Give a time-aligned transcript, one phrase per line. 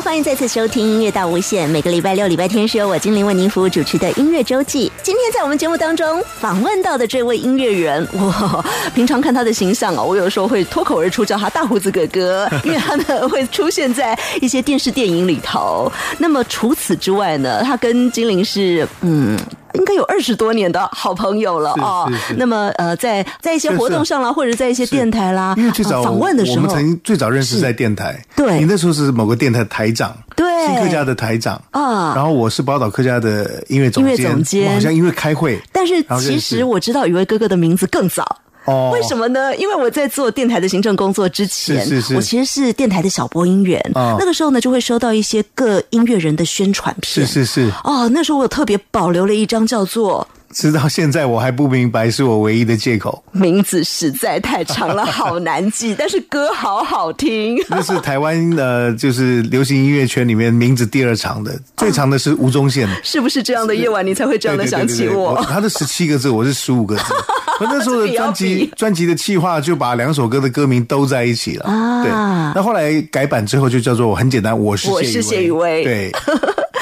[0.00, 1.68] 欢迎再次收听音乐大无限。
[1.68, 4.90] 每个礼拜六、礼拜天是由我精灵为您服务主持的音乐周记。
[5.02, 15.92] 今天在我们节目当中访问到的这位音乐人，哇，平常看他的形象啊，我有时候会脱口而出叫他大胡子哥哥，因为他呢会出现在一些电视电影里头。
[16.16, 19.38] 那么除此之外呢，他跟精灵是嗯。
[19.74, 22.10] 应该有二十多年的好朋友了哦。
[22.36, 28.22] 那么呃，在在一些活动上啦，或者在一些电台啦，因为最早访问的时候，我们曾经最早认识在电台。
[28.36, 32.14] 对，你那时候是某个电台台长，对，新客家的台长啊。
[32.14, 35.60] 然后我是宝岛客家的音乐总监，音乐总监，好像因为开会。
[35.72, 38.38] 但是其实我知道宇威哥哥的名字更早。
[38.70, 39.54] 哦，为什么呢？
[39.56, 43.80] 因为我在做电台的行政工作之前，是是是，我其实是电台的小播音员。
[43.94, 47.26] 那个时候呢，就会收到一些各音乐人的宣传片。
[47.26, 47.72] 是是是。
[47.84, 50.26] 哦，那时候我特别保留了一张叫做。
[50.52, 53.22] 直到现在我还不明白，是我唯一的借口。
[53.32, 57.56] 名字实在太长了，好难记，但是歌好好听。
[57.70, 62.88] 那是台湾呃，就是流行音乐圈里面名字第二长的，最长的是吴宗宪。
[63.04, 65.40] 是不是这样的夜晚你才会这样的想起我？
[65.48, 67.02] 他的十七个字，我是十五个字。
[67.60, 71.66] 我那时候的专辑专辑的企划就把两首歌的歌名都在一起了。
[71.66, 72.10] 啊，对。
[72.54, 75.84] 那后来改版之后就叫做很简单，我是我是谢雨薇。
[75.84, 76.12] 对。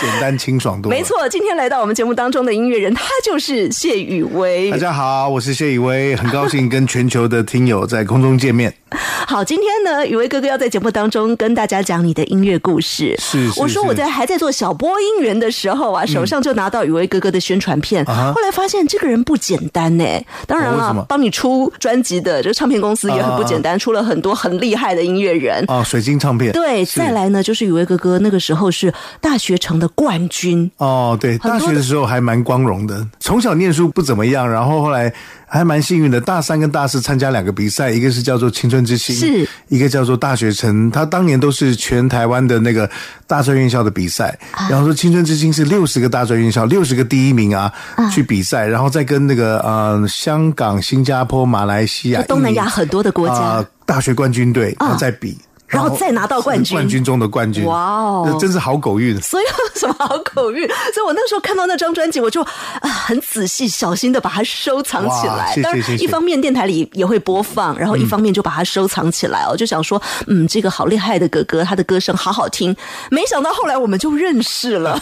[0.01, 1.29] 简单清爽多，没错。
[1.29, 4.71] 今天来到我们节目当中的音乐人，他就是谢宇威。
[4.71, 8.73] 大家好，我是谢宇威，很高兴跟全球的听友在空中见面。
[9.27, 13.15] 好，今天呢，雨薇哥哥要在节目当中跟大家讲你的音乐故事。
[13.19, 20.05] 是，我说我在还在做小播音员的时候啊，手上就拿到雨薇哥哥的宣传片，后来发现这个人不简单呢。
[20.47, 26.53] 当然了，帮你出专辑的这个唱片公司也很不简单，出了很多很厉害的音乐人啊，水晶唱片。
[26.53, 31.17] 对，再来呢，就是雨薇哥哥那个时候是大学城的冠军哦。
[31.21, 35.13] 对，大学的时候还蛮光荣的，从小念书不怎么样，然后后来。
[35.49, 40.91] 还蛮幸运的，大三跟大四参加两个比赛，一个是叫做青春之星，是一个叫做大学城。
[40.91, 42.89] 他当年都是全台湾的那个
[43.27, 44.39] 大专院校的比赛。
[44.69, 47.73] 然后说青春之星是六十个大专院校，六十个第一名啊
[48.13, 55.37] 去比赛，然后再跟那个呃香港、新加坡、马来西亚、东南亚很多的国家大学冠军队然后再比。
[55.69, 59.21] 然后再拿到冠军，冠军中的冠军，哇哦，真是好狗运。
[59.21, 60.67] 所以有什么好狗运？
[60.95, 65.55] 所以我那时候看到那张专辑，我就啊很仔细、小心的把它收藏起来。
[65.63, 69.47] 当然，一方面电台里也会播放，然后一方面就把它收藏起来。
[69.47, 72.75] 我就想说，嗯，这个好厉害的哥哥，他的歌声好好听。
[73.11, 74.99] 没想到后来我们就认识了。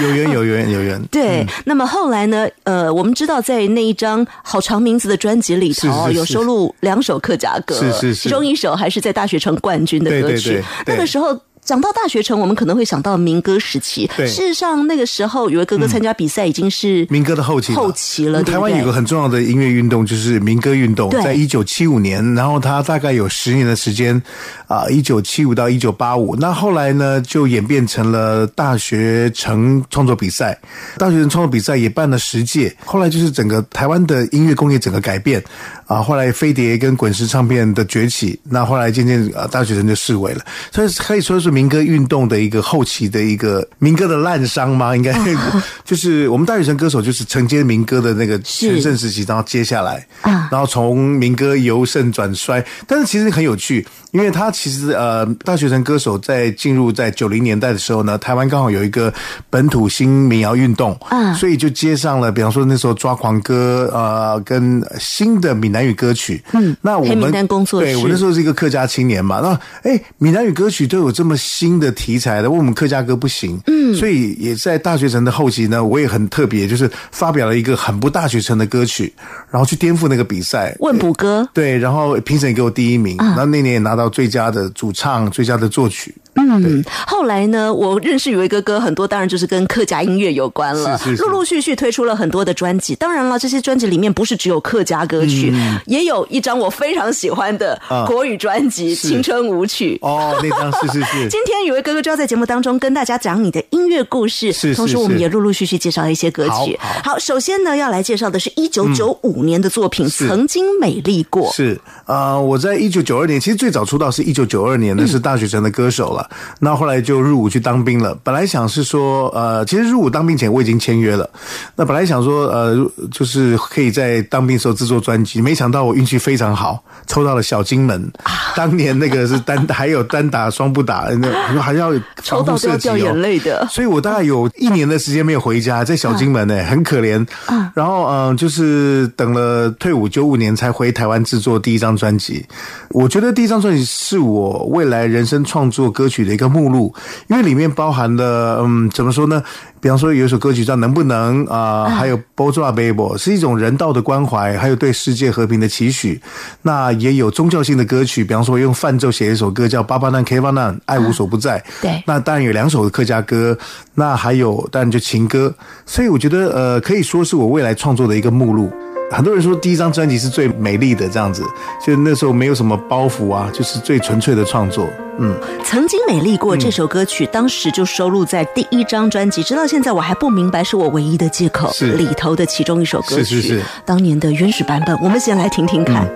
[0.00, 1.02] 有缘有缘有缘。
[1.10, 2.46] 对，那么后来呢？
[2.64, 10.62] 呃，我们知道在那一张好长名字的专辑里头，有收录两首客家歌，是是是，其中一首还是在大学城冠军的歌曲。
[10.86, 11.36] 那个时候。
[11.68, 14.10] 讲到大学城，我们可能会想到民歌时期。
[14.16, 18.42] 对，事实上那个时候，有位哥哥参加比赛已经是民歌的后期后期了。
[18.42, 24.22] 台湾有个很重要的音乐运动，就是民歌运动，在一九七五年，然后他大概有十年的时间
[24.66, 26.34] 啊，一九七五到一九八五。
[26.36, 30.58] 那后来呢，就演变成了大学城创作比赛。
[30.96, 32.74] 大学城创作比赛也办了十届。
[32.82, 35.44] 后来就是整个台湾的音乐工业整个改变
[35.88, 36.00] 啊。
[36.00, 40.42] 后来飞碟跟滚石唱片的崛起，那后来渐渐啊，大学生就式微了。
[40.70, 41.48] 所以可以说是。
[41.58, 44.94] 民歌运动的一个后期的一个民歌的滥觞吗？
[44.94, 45.12] 应该
[45.82, 53.84] 就是我们大学生歌手就是承接民歌的那个全盛时期，然后接下来啊，然后从民歌由盛转衰，但是其实很有趣。
[54.10, 59.12] 因为他其实呃，大学生歌手在进入在九零年代的时候呢，台湾刚好有一个
[59.50, 79.12] 本土新民谣运动，嗯，所以就接上了，比方说那时候抓狂歌，呃，跟新的闽南语歌曲，嗯，那我们工作对我那时候是一个客家青年嘛，那哎，闽南语歌曲都有这么新的题材的，为我们客家歌不行，嗯，所以也在大学城的后期呢，我也很特别，就是发表了一个很不大学城的歌曲，
[79.50, 83.98] 然后去颠覆那个比赛，问卜歌，对，然后评审给我第一名，然后那年也拿。
[83.98, 86.14] 到最佳的主唱、最佳的作曲。
[86.38, 90.96] 嗯，后来呢，我认识宇威哥哥很多，当然就是跟客家音乐有关了。
[90.98, 92.94] 是是，陆陆续续推出了很多的专辑。
[92.94, 95.52] 当然了，这些专辑里面不是只有客家歌曲，
[95.86, 99.98] 也有一张我非常喜欢的国语专辑《青春舞曲》。
[100.06, 101.28] 哦，那张是是是。
[101.30, 104.52] 今天宇威哥哥就要在节目当中跟大家讲你的音乐故事。
[104.74, 106.78] 同时，我们也陆陆续续介绍一些歌曲。
[107.04, 111.50] 好，首先呢，要来介绍的是一九九五年的作品《曾经美丽过》。
[111.54, 116.26] 是啊，我在一九九二年，其实最早出道是一九九二年，的是大学城的歌手了。
[116.58, 118.18] 那后来就入伍去当兵了。
[118.24, 121.28] 本来想是说，呃，其实入伍当兵前我已经签约了。
[121.76, 122.74] 那本来想说，呃，
[123.12, 128.10] 就是可以在当兵时候制作专辑，没想到我运气非常好，抽到了小金门。
[128.56, 133.66] 当年那个是单， 还有单打双不打，那还要抽到都要掉眼泪的。
[133.70, 137.26] 所以我大概有一年的时间没有回家，在小金门呢，很可怜。
[137.74, 141.97] 然后嗯，就是等了退伍九五年才回台湾制作第一张。
[141.98, 142.46] 专辑，
[142.90, 146.94] 我觉得第一张专辑是我未来人生创作歌曲的一个目录，
[147.26, 149.42] 因为里面包含了，嗯，怎么说呢？
[149.80, 156.20] 比方说有一首歌曲叫《能不能》啊，还有《b o z a Baby》，是一种人道的关怀，还有对世界和平的期许。
[156.62, 161.62] 那也有宗教性的歌曲，比方说用泛奏写一首歌叫《巴巴难 K 巴难》，爱无所不在。
[161.80, 163.56] 对，那当然有两首客家歌，
[163.94, 165.54] 那还有当然就情歌。
[165.86, 168.72] 所以我觉得，呃，可以说是我未来创作的一个目录。
[169.10, 171.42] 很多人说第一张专辑是最美丽的，这样子，
[171.84, 174.86] 就那时候没有什么包袱啊，就是最纯粹的创作。
[175.18, 175.34] 嗯，
[175.64, 181.72] 曾经美丽过这首歌曲，当时就收录在第一张专辑，直到现在我还不明白是我唯一的借口。
[181.72, 186.06] 是里头的其中一首歌曲，是是是，当年的原始版本，我们先来听听看。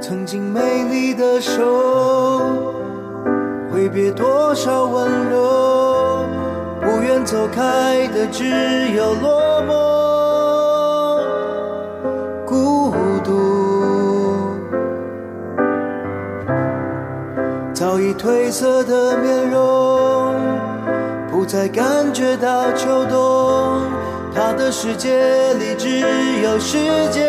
[0.00, 2.40] 曾经美丽的手，
[3.72, 5.63] 挥别多少温柔。
[7.24, 8.44] 走开的只
[8.90, 9.72] 有落寞、
[12.44, 12.92] 孤
[13.24, 13.30] 独，
[17.72, 20.34] 早已褪色的面容，
[21.30, 23.80] 不再感觉到秋冬。
[24.34, 26.00] 他的世界里只
[26.42, 26.76] 有时
[27.10, 27.26] 间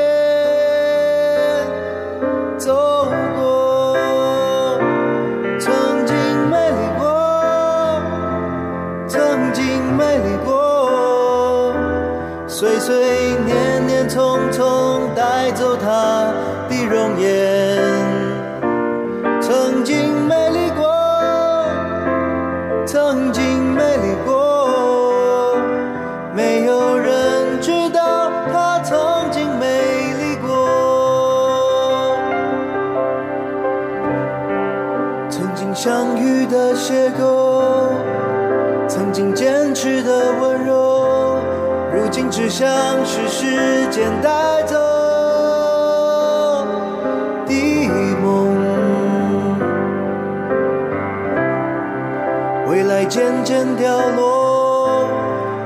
[2.58, 3.08] 走。
[12.86, 16.32] 岁岁年年匆匆带走它
[42.48, 44.76] 只像是时间带走
[47.48, 47.90] 的
[48.22, 48.56] 梦，
[52.70, 55.10] 未来渐渐凋落，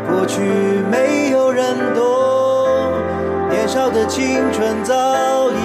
[0.10, 0.40] 过去
[0.90, 2.02] 没有人懂，
[3.50, 4.94] 年少的青春早
[5.52, 5.59] 已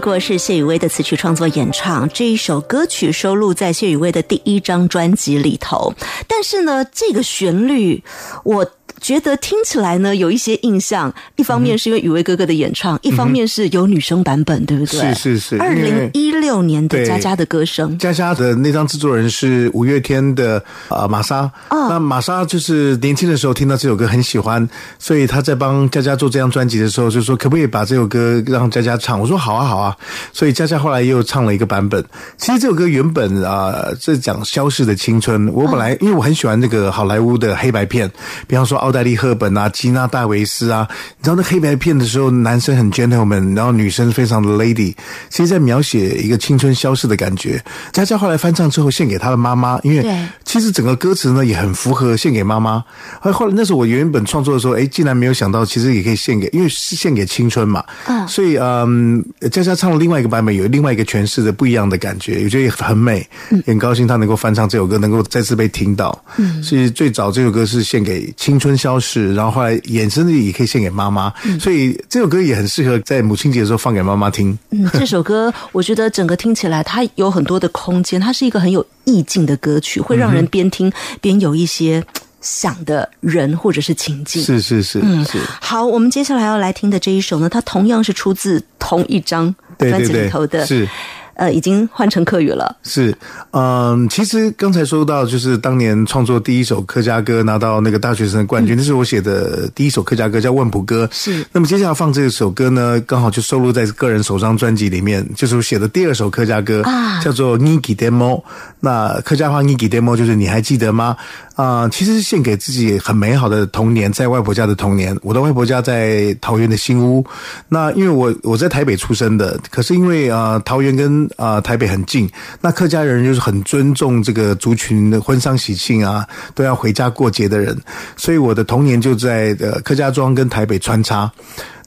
[0.00, 5.94] 过是谢雨薇的词曲创作演唱，这一首歌曲收录在谢雨薇的第一张专辑里头。
[6.26, 8.02] 但是呢，这个旋律
[8.44, 8.70] 我。
[9.02, 15.12] 觉得听起来呢有一些印象，一方面是因为雨薇哥哥的演唱，一方面是有女生版本，对不对？
[15.12, 15.58] 是是是。
[15.58, 24.66] 二零一六年的佳佳的歌声，佳佳的那张制作人是五月天的呃玛莎，哦那玛莎就是年轻的时候听到这首歌很喜欢，
[25.00, 29.18] 所以他在帮佳佳做这张专辑的时候就说可不可以把这首歌让佳佳唱？
[29.18, 29.96] 我说好啊好啊，
[30.32, 32.02] 所以佳佳后来又唱了一个版本。
[32.36, 38.10] 其实这首歌原本啊、呃是讲消逝的青春，我本来、因为我很喜欢那个好莱坞的黑白片，
[38.46, 40.86] 比方说奥黛丽赫本啊、吉娜戴维斯啊，
[41.18, 44.94] 你知道那黑白片的时候，男生很 gentleman，然后女生非常的 lady，
[45.30, 47.60] 其实在描写一个青春消逝的感觉。
[47.92, 50.06] 佳佳后来翻唱之后献给她的妈妈，因为
[50.52, 52.84] 其实整个歌词呢也很符合献给妈妈。
[53.22, 58.28] 后来后来那时候我原本创作的时候，哎，竟然没有想到其实也可以献给，因为是献给青春嘛，嗯。
[58.28, 66.22] 所以嗯，佳佳唱了另外一个版本，有另外一个诠释的不一样的感觉，我觉得也很美，也很高兴她能够翻唱这首歌，能够再次被听到。
[66.36, 74.58] 嗯，是最早这首歌是献给青春消逝，然后后来衍生的也可以献给妈妈，所以这首歌也很适合在母亲节的时候放给妈妈听。
[74.68, 82.02] 嗯，这首歌我觉得整个听起来它有很多的空间，它是一个很有意境的歌曲，会让人边听边有一些
[82.40, 84.42] 想的人或者是情境。
[84.42, 85.24] 是是是嗯，
[85.60, 90.88] 好，我们接下来要来听的这一首呢，它同样是出自同一张专辑里头的，是。
[91.34, 92.76] 呃，已经换成客语了。
[92.82, 93.16] 是，
[93.52, 101.08] 嗯，其实刚才说到，就是当年创作第一首客家歌拿到那个大学生的冠军，那是我写的第一首客家歌，叫《问卜歌》。
[101.14, 108.38] 是那么接下来放这首歌呢，刚好就收录在个人首张专辑里面，就是我写的第二首客家歌，啊叫做《Niki Demo》。
[108.80, 111.16] 那客家话“Niki Demo ”就是你还记得吗？
[111.54, 115.16] 啊、其实是献给自己很美好的童年，在外婆家的童年。
[115.22, 117.24] 我的外婆家在桃园的新屋。
[117.68, 122.28] 那因为我我在台北出生的，可是因为啊、桃园跟啊、台北很近，
[122.60, 127.78] 那客家人就是很尊重这个族群的婚丧喜庆啊，都要回家过节的人，
[128.16, 131.30] 所以我的童年就在呃客家庄跟台北穿插。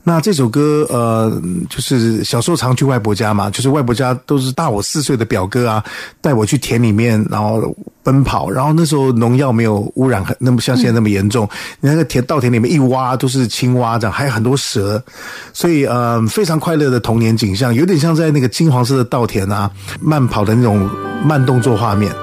[0.08, 5.84] 那这首歌，呃，就是小时候常去外婆家嘛，就是外婆家都是大我四岁的表哥啊，
[6.22, 11.50] 带我去田里面，然后奔跑，然后那时候农药没有污染很那么像现在那么严重，
[11.82, 15.04] 你那个田稻田里面一挖都是青蛙这样，还有很多蛇，
[15.52, 19.70] 所以呃非常快乐的童年景象，有点像在那个金黄色的稻田啊
[20.00, 20.88] 慢跑的那种
[21.26, 22.14] 慢动作画面。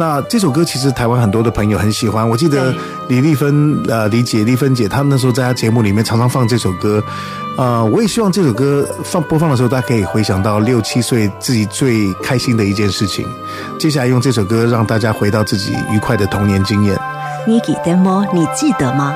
[0.00, 2.74] 那这首歌其实台湾很多的朋友很喜欢，我记得
[3.08, 7.00] 李丽芬呃李姐丽芬姐她那时候在她节目里面常常放这首歌。
[7.58, 13.26] 呃，我也希望这首歌放播放的时候，大家可以回想到六七岁自己最开心的一件事情。
[13.80, 16.96] 接下来用这首歌让大家回到自己愉快的童年经验。
[17.48, 18.24] 你记得吗？
[18.32, 19.12] 你记得吗？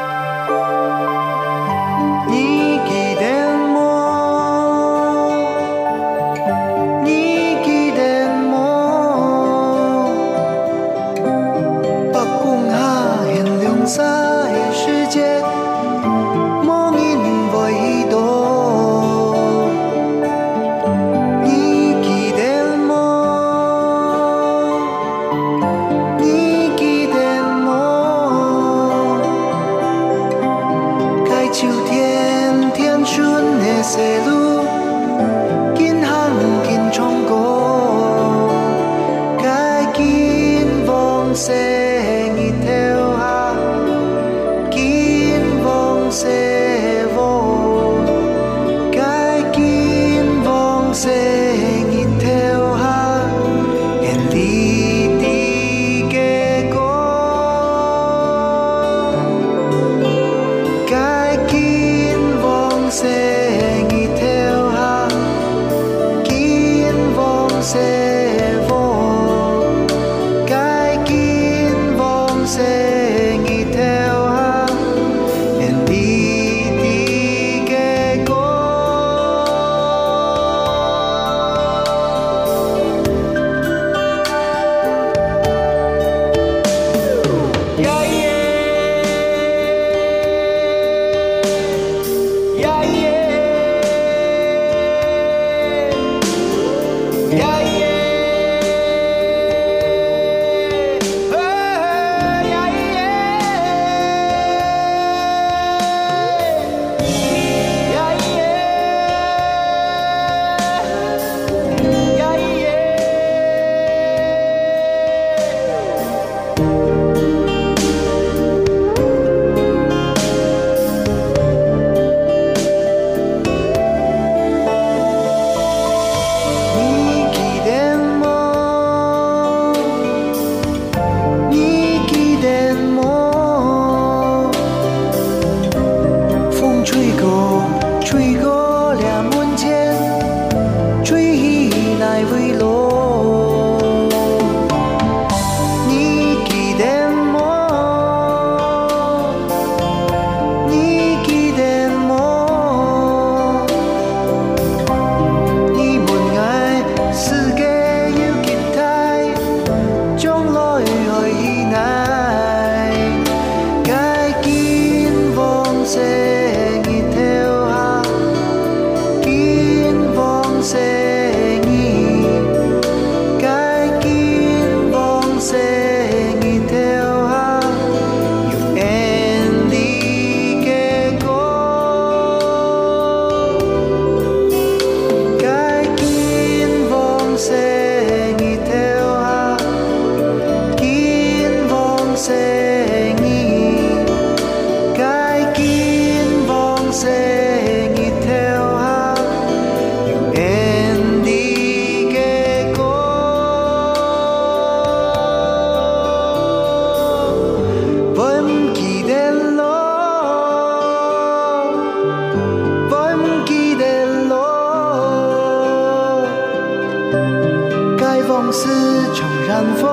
[218.50, 219.84] 绽放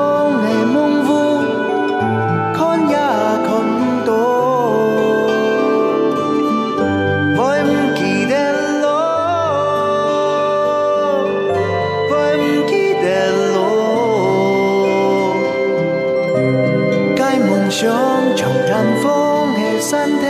[0.41, 1.09] 的梦雾，
[2.53, 2.57] 看
[2.89, 4.09] 也看不到。
[7.35, 8.33] 我不记得
[8.81, 8.83] 路，
[12.09, 13.05] 我不记得
[13.53, 13.57] 路。
[17.15, 17.77] 该梦想
[18.35, 18.69] 像绽
[19.01, 19.07] 放
[19.53, 20.23] 的山头，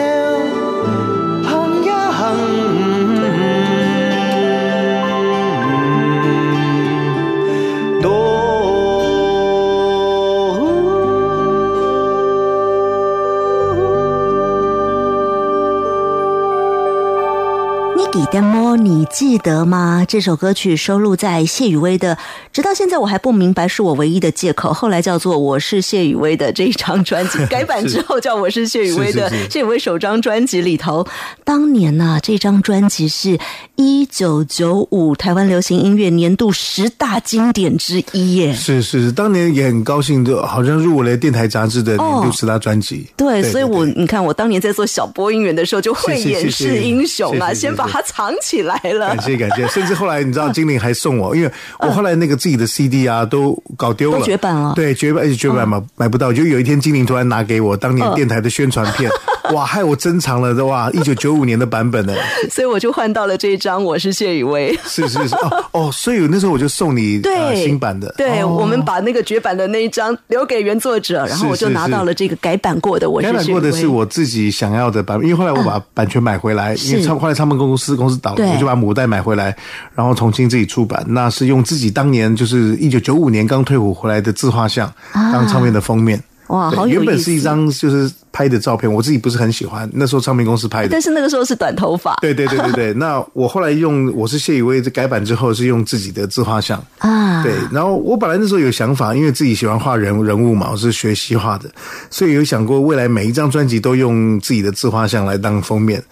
[19.20, 20.06] 记得吗？
[20.08, 22.18] 这首歌曲收录在谢雨薇的，
[22.54, 24.72] 直到现在我还不明白，是我唯一的借口。
[24.72, 31.06] 后来叫做《我是谢雨薇》的这一张专辑改版之后叫《我是谢雨薇》的谢雨薇首张专辑里头，
[31.44, 33.38] 当年呐、这张专辑是
[33.76, 38.54] 一九九五台湾流行音乐年度十大经典之一耶。
[38.54, 43.06] 是是，当年也很高兴，就好像入围了电台杂志的年哦度十大专辑。
[43.18, 49.22] 对，所以我你看，我当年在做小播音员的时候，就慧是是眼是是识英雄啊，先把它藏起来了感。
[49.22, 54.74] 谢感谢，甚至后来你知道，精灵还送我，因为我后来那个自己的 CD 啊都搞丢了，绝版了。
[54.76, 56.32] 对，绝版，而且绝版嘛，买不到。
[56.32, 59.10] 就有一天精灵突然拿给我当年嗯电台的宣传片，
[59.54, 62.14] 哇，害我珍藏了哇，一九九五年的版本呢。
[62.50, 64.76] 所以我就换到了这一张《我是谢雨薇》。
[64.86, 68.48] 是是是，哦哦，所以那时候我就送你 对、呃新版的，对、哦。
[68.48, 79.56] 我们把那个绝版的那一张留给原作者，然后我就拿到了这个改版过的《我是改版过的是我自己想要的版本，因为后来我把版权买回来，因为是唱后来唱片公司公司倒了，我就把母带买回来，
[79.96, 81.04] 然后重新自己出版。
[81.08, 86.22] 那是用自己当年就是一九九五年刚退伍回来的自画像当唱片的封面。
[86.48, 87.40] 哇，原本是一。
[87.40, 91.00] 张就是拍的照片，我自己不是很喜欢，那时候唱片公司拍的但。
[91.00, 101.70] 是那个时候是短头发对对对对对， 那我后来用我是谢宇威改版之后是用自己的自画像，啊，对，然后我本来那时候有想法，因为自己喜欢画人人物嘛，我是学习画的，
[102.10, 106.04] 所以有想过未来每一张专辑都用自己的自画像来当封面。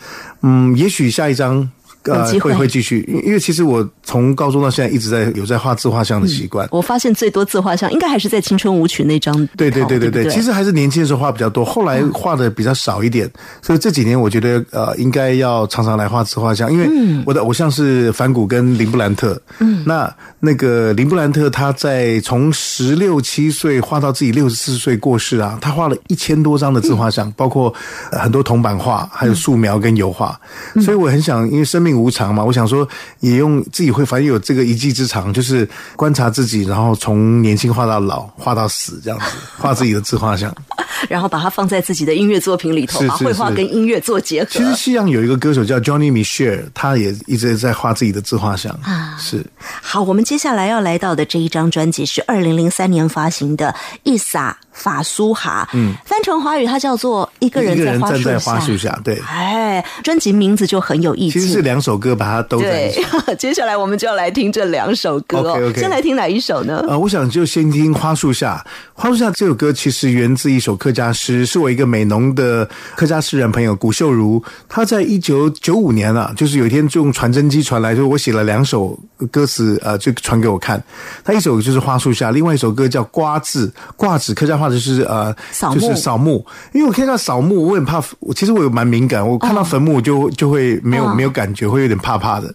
[0.43, 1.67] 嗯，也许下一张。
[2.03, 2.39] 呃会。
[2.39, 6.67] 会会继续，因因为其实我从高中到现在一直在有在画自画像的习惯。
[6.71, 9.36] 我发现最多自画像应该还是在《青春舞曲》那张。
[9.57, 13.29] 对对对对对，其实还是年轻的时候画比较多，后来画的比较少一点，
[13.62, 16.89] 所以这几年我觉得呃应该要常常来画自画像，因为
[17.25, 27.73] 我的偶像是梵谷跟林布兰特，嗯，那那个林布兰特他在从十六七岁画到自己六十四岁过世啊，他画了一千多张的自画像，包括
[28.12, 30.39] 呃很多铜版画，还有素描跟油画，
[30.81, 32.88] 所以我很想，因为生命无常嘛，我想说
[33.19, 39.26] 也用自己会反正有这个一技之长，就是观察自己，然后从年轻画到老，画到死这样子，
[39.58, 40.54] 画自己的自画像。
[41.10, 44.50] 然后把它放在自己的音乐作品里头，把绘画跟音乐做结合。
[44.50, 49.45] 其实西洋有一个歌手叫 Johnny Mitchell，他也一直在画自己的自画像啊，是
[49.82, 53.67] 好，我们接下来要来到的这一张专辑是二零零三年发行的
[54.04, 61.41] 《一撒法苏哈》，嗯，翻成华语它叫做《一个人在花树站在花树下，对，哎，专辑名字就很有意境。
[61.41, 62.59] 其实是两首歌把它都。
[62.59, 62.93] 对，
[63.37, 66.85] 接下来我们就要来听这两首歌先来听哪一首呢？
[66.87, 68.63] 呃，我想就先听《花树下》。
[69.01, 78.97] 《花树下》这首歌其实源自一首客家诗，是我一个美浓的客家诗人朋友古秀如，他在一九九五年啊，就是有一天就用传真机传来，就是我写了两首
[79.31, 80.81] 歌词，呃，就传给我看。
[81.23, 86.45] 他一首就是《花树下》，另外一首歌叫《瓜字》，瓜子客家话就是呃，扫墓就是扫墓。
[86.73, 92.53] 因为我看到扫墓，我很怕，我其实我有蛮敏感，我看到坟墓我就就会没有、哦没有感觉，会有点怕怕的。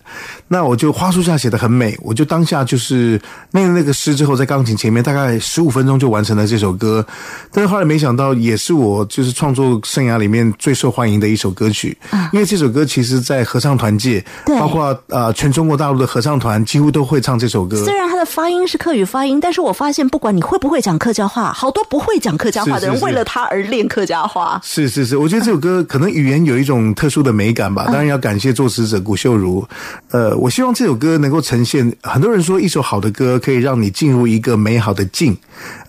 [0.48, 3.20] 那我就花树下写的很美，我就当下就是
[3.50, 7.04] 念了那个诗之后，在钢琴前面大概十五分钟就完成了这首歌。
[7.50, 11.96] 但是后来没想到，也是我就是创作生涯里面最受欢迎的一首歌曲，
[12.32, 17.82] 因为这首歌其实在合唱团界，包括呃全中国大陆的合唱团几乎都会唱这首歌。
[17.84, 24.60] 虽然它的发音是客语发音，但是我发现不管你会不会讲客家话，好多不会讲客家话的人为了他而练客家话。
[24.64, 27.84] 是是是，我觉得这首歌可能语言有一种特殊的美感吧。
[27.86, 29.66] 当然要感谢作词者谷秀如。
[30.10, 31.90] 呃，我希望这首歌能够呈现。
[32.02, 35.36] 很多人说一首好的歌可以让你进入一个美好的境。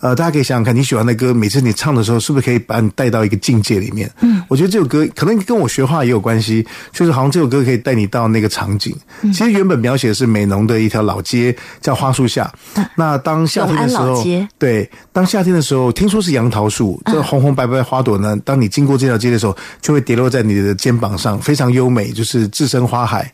[0.00, 4.10] 呃，大家可以想想看，你喜欢的歌，每次你唱的时候，是不是可以把你带到一个境界里面？
[4.20, 8.94] 嗯，我觉得这首歌可能跟我学画也有关系，就是好像这首歌可以带你到那个场景。
[9.22, 12.52] 其实原本描写的是美浓的一条老街，叫花树下。
[12.96, 14.24] 那当夏天的时候
[14.58, 23.32] 对，当夏天的时候，听说是杨桃树，这红红白白的花朵呢，当你经过这条街的时候，就会跌落在你的肩膀上，非常优美，就是置身花海。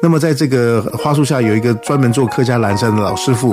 [0.00, 3.50] 那么在这个花树下有一个专门做客家蓝山的老师傅，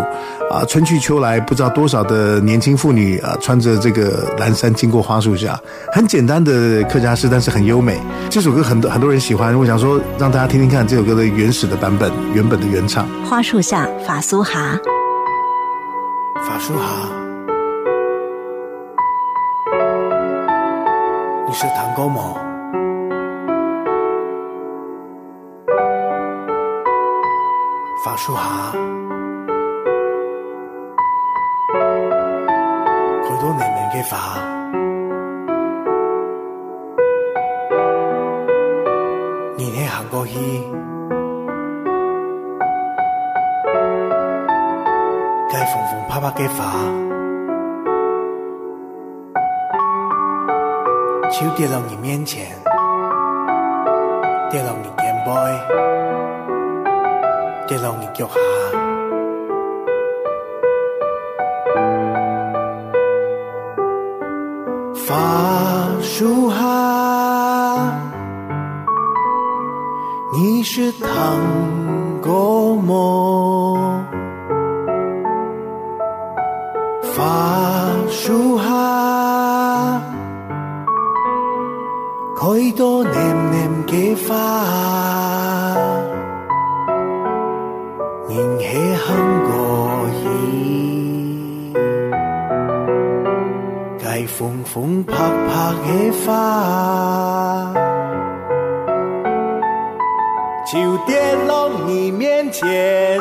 [0.51, 5.59] 啊，春去秋来，不知道多少的年轻妇女啊，穿着这个蓝衫经过花树下，
[5.91, 7.99] 很简单的客家诗，但是很优美。
[8.29, 13.07] 这首歌很多很多人喜欢，我想说让大家听听看这首歌的原始的版本，原本的原唱。
[13.25, 14.77] 花树下，法苏哈。
[16.47, 17.18] 法树下，
[21.49, 22.35] 你是糖果吗？
[28.05, 28.41] 法术下，
[33.23, 34.15] 佢都年年嘅法，
[39.57, 40.37] 年年行過去，
[45.51, 46.63] 該縫縫拍拍嘅法，
[51.31, 52.47] 手跌到你面前，
[54.49, 55.31] 跌到你肩背。
[57.67, 58.33] 跌落你腳下，
[64.95, 65.15] 法
[66.01, 66.57] 樹下，
[70.33, 71.07] 你是糖
[72.23, 74.03] 果麼？
[77.03, 78.88] 法樹下，
[82.79, 83.11] 多黏
[83.51, 85.75] 黏嘅花。
[88.29, 89.07] 人氣哼
[89.43, 89.51] 過
[90.23, 91.73] 意，
[94.01, 95.11] 該風風拍
[95.49, 95.51] 拍
[95.83, 95.89] 嘅
[96.25, 96.29] 花，
[100.71, 100.71] 就
[101.05, 101.51] 跌落
[101.85, 103.19] 你面前，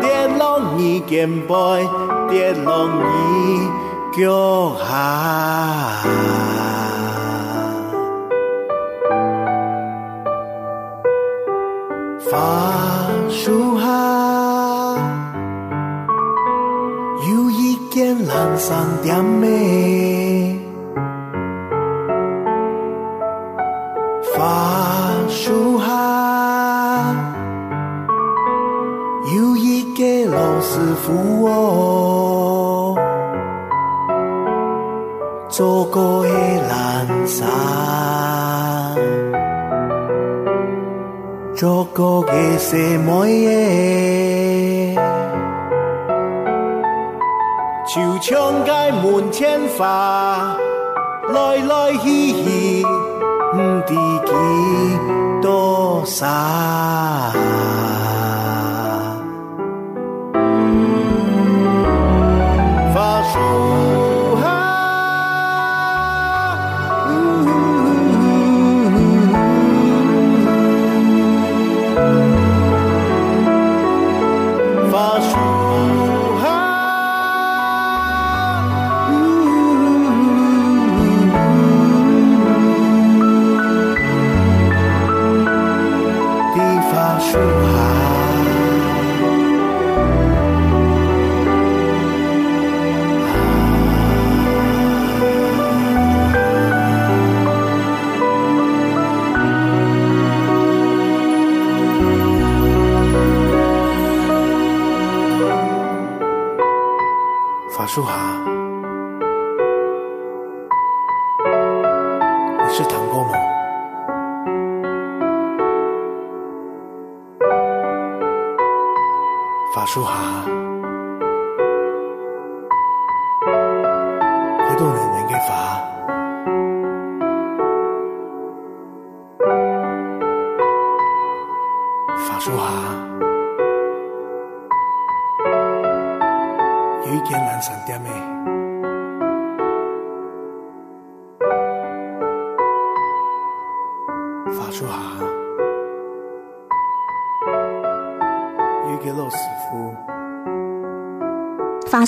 [0.00, 1.54] 跌落你肩背，
[2.30, 3.68] 跌落你
[4.12, 6.39] 脚下。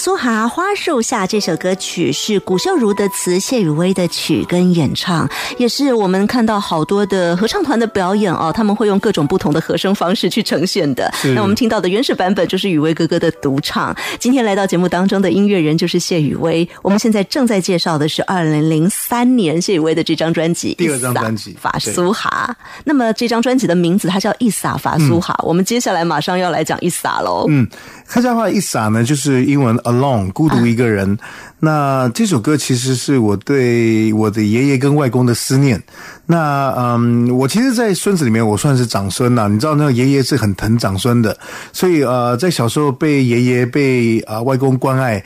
[0.02, 11.12] 说哈话花樹下这首歌曲是古秀如的词，谢雨薇的曲跟演唱，也是我们看到好多的合唱团的表演哦，他们会用各种不同的和声方式去呈现的。
[11.34, 13.94] 那我们听到的原始版本就是雨薇哥哥的独唱。
[14.18, 16.66] 今天来到节目当中的音乐人就是谢雨薇。
[16.80, 22.56] 我们现在正在介绍的是二零零三年谢雨薇的这张专辑，第二张专辑法苏哈。
[22.84, 25.38] 那么这张专辑的名字它叫一撒法苏哈。
[25.42, 27.44] 我们接下来马上要来讲一撒喽。
[27.50, 27.68] 嗯，
[28.06, 31.18] 客家话一撒呢，就是英文 alone 孤一个人。
[31.60, 35.82] 那这首歌其实是我对我的爷爷跟外公的思念。
[36.26, 39.48] 那嗯，我其实，在孙子里面，我算是长孙了。
[39.48, 41.36] 你知道，那个爷爷是很疼长孙的，
[41.72, 45.22] 所以呃，在小时候被爷爷被啊、外公关爱。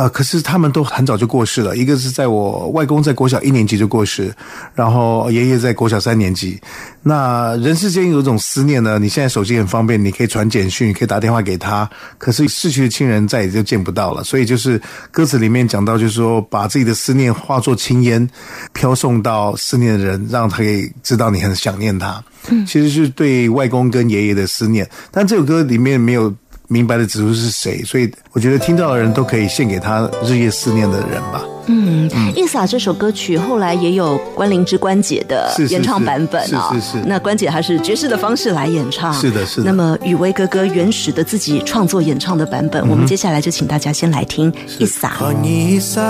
[0.00, 1.76] 呃，可是他们都很早就过世了。
[1.76, 4.34] 一个是在我外公在国小一年级就过世，
[4.74, 6.58] 然后爷爷在国小三年级。
[7.02, 11.86] 那人世间有一种思念呢，你现在手机很方便，你可以传简讯，可以打电话给他。
[12.16, 18.26] 可是逝去的亲人再也就见不到了，所以就是歌词里面讲到，就是说把自己的思念化作青烟，
[18.72, 22.24] 飘送到思念的人，让他可以知道你很想念他。
[22.48, 24.88] 嗯，其实是对外公跟爷爷的思念。
[25.10, 26.34] 但这首歌里面没有。
[26.72, 31.42] 明白的指出是谁，所以我觉得听到的人都可以献给他日夜思念的人吧。
[31.66, 32.08] 嗯，
[32.46, 36.70] 《萨》这首歌曲后来也有关灵芝关姐的演唱版本啊。
[36.72, 36.98] 是是是。
[37.04, 39.12] 那关姐还是爵士的方式来演唱。
[39.12, 39.66] 是的，是的。
[39.66, 45.12] 那么雨薇哥哥原始的自己创作演唱的版本，我们接下来就请大家先来听《一撒》。
[45.44, 46.00] 一撒，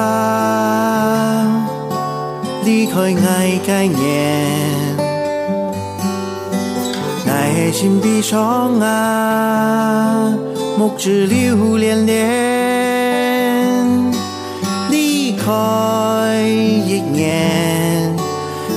[2.64, 5.10] 离开爱概念。
[7.26, 10.34] 爱心闭上啊，
[10.80, 12.16] 目只流连连，
[14.88, 15.44] 离开
[16.86, 18.16] 一年，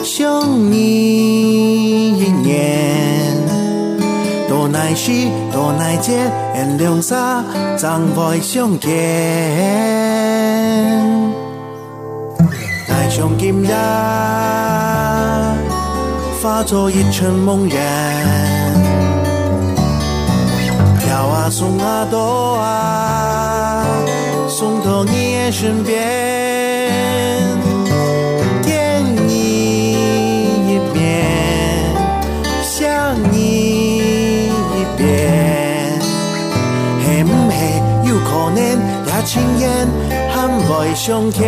[0.03, 3.37] 想你一年，
[4.49, 5.13] 多耐时，
[5.53, 7.41] 多耐节，原谅啥，
[7.77, 8.91] 怎会相见？
[12.89, 13.71] 爱上今日，
[16.41, 18.62] 化作一场梦魇。
[21.55, 23.85] 送啊多啊，
[24.49, 26.01] 送到你身边，
[28.63, 29.91] 见你
[30.67, 31.93] 一面，
[32.63, 35.99] 想你一遍，
[37.05, 37.53] 嘿唔嘿，
[38.09, 38.59] 有可能
[39.05, 39.87] 也亲眼
[40.33, 41.39] 喊会相见，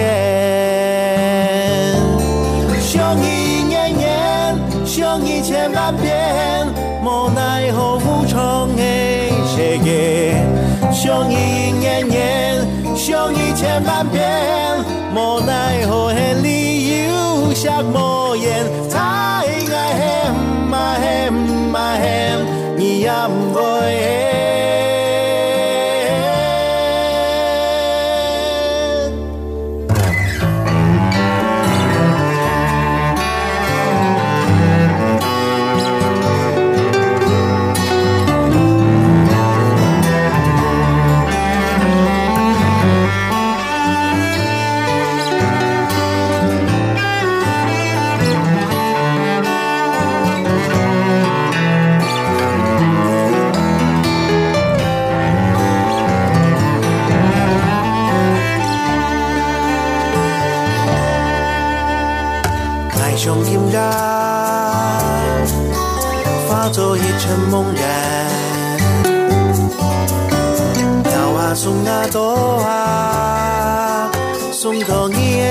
[11.15, 14.21] 相依年年，相依千万遍，
[15.15, 15.84] 无奈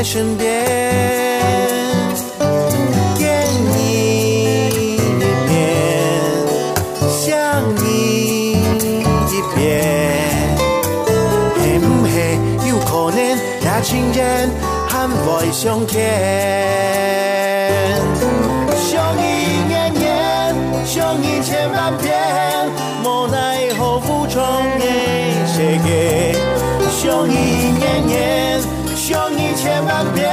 [0.05, 0.47] 身边，
[3.17, 3.25] 见
[3.75, 5.09] 你一
[5.49, 5.57] 面，
[7.09, 7.25] 想
[7.83, 9.59] 你一遍，
[11.57, 12.07] 会不会
[12.69, 13.19] 有可能
[13.63, 14.21] 也情人
[14.87, 15.97] 还会相见？
[18.77, 19.25] 相依
[19.67, 22.15] 年年，相依千万遍，
[23.03, 24.43] 无奈何负重
[24.79, 24.85] 的
[25.47, 26.37] 世界，
[26.91, 27.33] 相依
[27.79, 28.54] 年年。
[29.07, 30.33] 相依千万遍，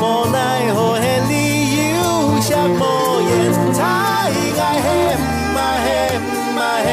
[0.00, 2.02] 无奈何的理由
[2.40, 2.82] 寂寞
[3.22, 3.30] 言，
[3.72, 3.78] 太
[4.58, 4.84] 爱恨，
[5.54, 5.86] 嘛恨
[6.56, 6.90] 嘛恨，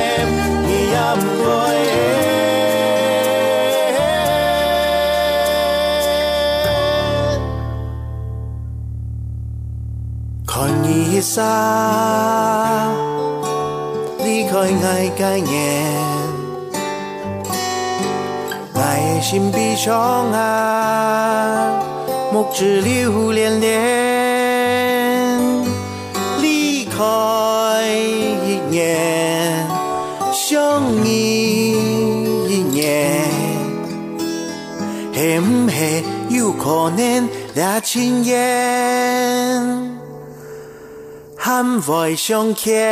[0.68, 1.50] 你也不会。
[10.46, 10.54] 看
[10.88, 11.42] 一刹，
[14.20, 16.13] 离开爱概念。
[19.24, 21.82] 心闭上啊，
[22.34, 23.72] 目只流连连，
[26.42, 26.94] 离开
[28.46, 29.66] 一年，
[30.34, 31.72] 想你
[32.50, 33.22] 一年，
[35.14, 38.36] 会唔会有可能俩亲眼
[41.38, 42.84] 还会相见？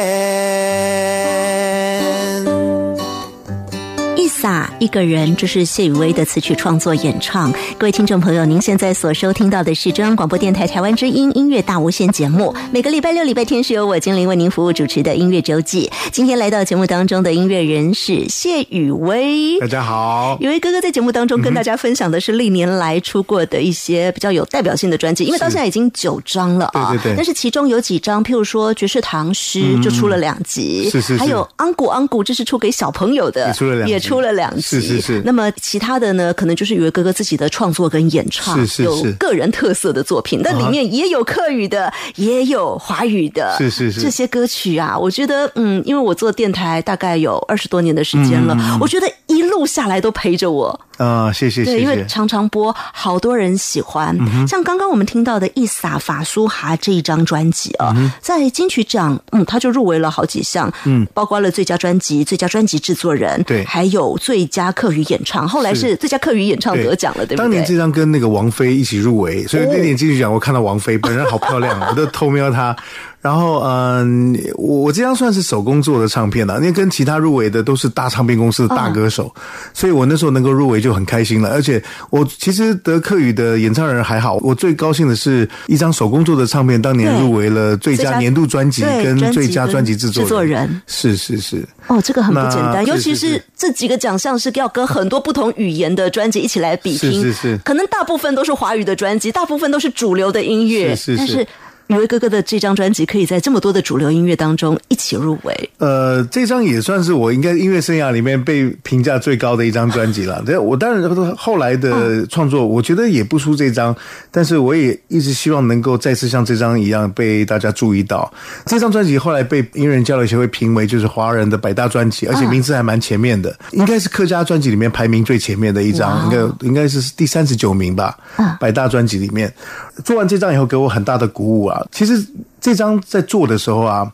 [4.41, 7.53] 撒一个人，这是谢雨薇的词曲创作演唱。
[7.77, 12.51] 各位听众朋友，您现在所收听到的是中央广播电台台湾之音音乐大无限节目。
[12.71, 15.91] 每个礼拜六、礼拜天是由我精灵为您服务主持的音乐周记。
[16.11, 19.59] 今天来到节目当中的音乐人是谢雨薇。
[19.59, 26.89] 大家好，雨薇哥哥在节目当中跟大家分享的是历年来出过的一些比较有代表性的专辑，因为到现在已经九张了啊。
[26.89, 27.15] 对对对。
[27.15, 31.15] 但是其中有几张，譬如说爵士唐诗就出了两集，是是。
[31.17, 34.30] 还有安古安古，这是出给小朋友的，也出了两，也出了。
[34.31, 34.61] 了两集。
[34.61, 40.41] 是是是那么其他的呢，可能就是宇威哥哥自己的创作跟演唱，是是有个人特色的作品。
[40.43, 50.79] 那里面也有客语的，也有华语的，是是是这些歌曲啊，我觉得，嗯，因为我做电台大概有二十多年的时间了，我觉得一路下来都陪着我。
[50.97, 51.81] 啊，谢谢对。
[51.81, 54.15] 因为常常播，好多人喜欢。
[54.47, 65.49] 像刚刚我们听到的《一撒法苏哈》这一张专辑啊，在金曲奖，嗯，他就入围了好几项，嗯，包括了最佳专辑、最佳专辑制作人，对还有最佳客语演唱。
[65.49, 67.43] 后来是最佳客语演唱得奖了，对不对？
[67.43, 72.75] 当年这张跟那个王菲一起入围，所以那年金曲奖我看到王菲本人好漂亮， 我都偷瞄她。
[73.21, 79.31] 然后，嗯，我我这张算是手工做的唱片了，因为跟其他入围的都是大唱片公司的大歌手，
[79.73, 81.49] 所以我那时候能够入围就很开心了。
[81.49, 90.81] 而且我其实德克语的演唱人还好，我最高兴的是一张手工做的唱片，当年入围了最最佳佳年度专辑跟最佳专辑制作制作人。
[90.87, 97.57] 是是是，哦，这个很不简单，尤其是这几个奖项是要跟很多不同语言的专辑一起来比拼，是是是。
[97.63, 101.17] 可能大部分都是华语的专辑，大部分都是主流的音乐，是是是。
[101.17, 101.47] 但是
[101.95, 110.41] 宇威哥哥的这张专辑可以在这么多的主流音乐当中一起入围，呃，这张也算是我应该音乐生涯里面被评价最高的一张专辑了。
[110.45, 113.95] 这我当然后来的创作，我觉得也不输这张，
[114.31, 118.31] 但是我也一直希望能够再次像这张一样被大家注意到。
[118.65, 128.17] 这张专辑后来被音乐人交流协会评为就是华人的百大专辑，而且名字还蛮前面的，应该是客家专辑里面排名最前面的一张，应该应该是第三十九名吧。
[128.59, 129.53] 百大专辑里面，
[130.03, 131.81] 做完这张以后给我很大的鼓舞啊。
[131.91, 132.25] 其实
[132.59, 134.11] 这张在做的时候啊。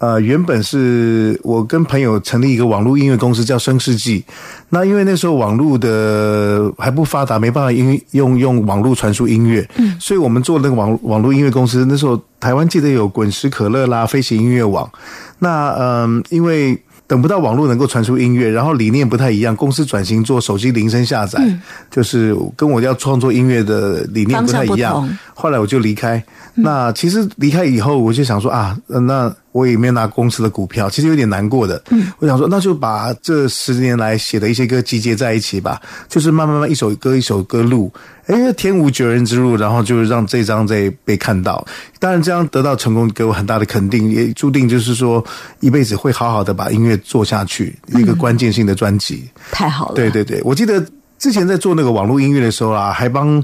[0.00, 4.24] 呃，原本是我跟朋友成立一个网络音乐公司，叫声世纪。
[4.70, 11.84] 那因为那时候网络的还不发达，没办法用用用网络传输音乐，嗯，所以我们做那个网网络音乐公司。
[11.86, 14.90] 那时候台湾记得有滚石可乐啦、飞行音乐网。
[15.38, 21.44] 那嗯，因为等不到网络能够传输音乐，然后理念不太一样，公司转型做手机铃声下载，
[21.90, 25.06] 就是跟我要创作音乐的理念不太一样。
[25.40, 26.22] 后来我就离开。
[26.54, 31.82] 那其实离开以后，我就想说啊，呃那我也没有拿公司的股票，其实有点难过的。
[31.90, 37.90] 嗯，我想说，那就把这十年来写的一些歌集结在一起吧，就是慢慢慢一首歌一首歌录。
[38.26, 41.64] 哎，天无绝人之路，然后就让这张在被看到。
[41.98, 45.24] 当然，这样得到成功，给我很大的肯定，也注定就是说
[45.60, 49.28] 一辈子会好好的把音乐做下去，一个关键性的专辑。
[49.50, 50.84] 太好了，对对对，我记得
[51.18, 53.42] 之前在做那个网络音乐的时候啊，还帮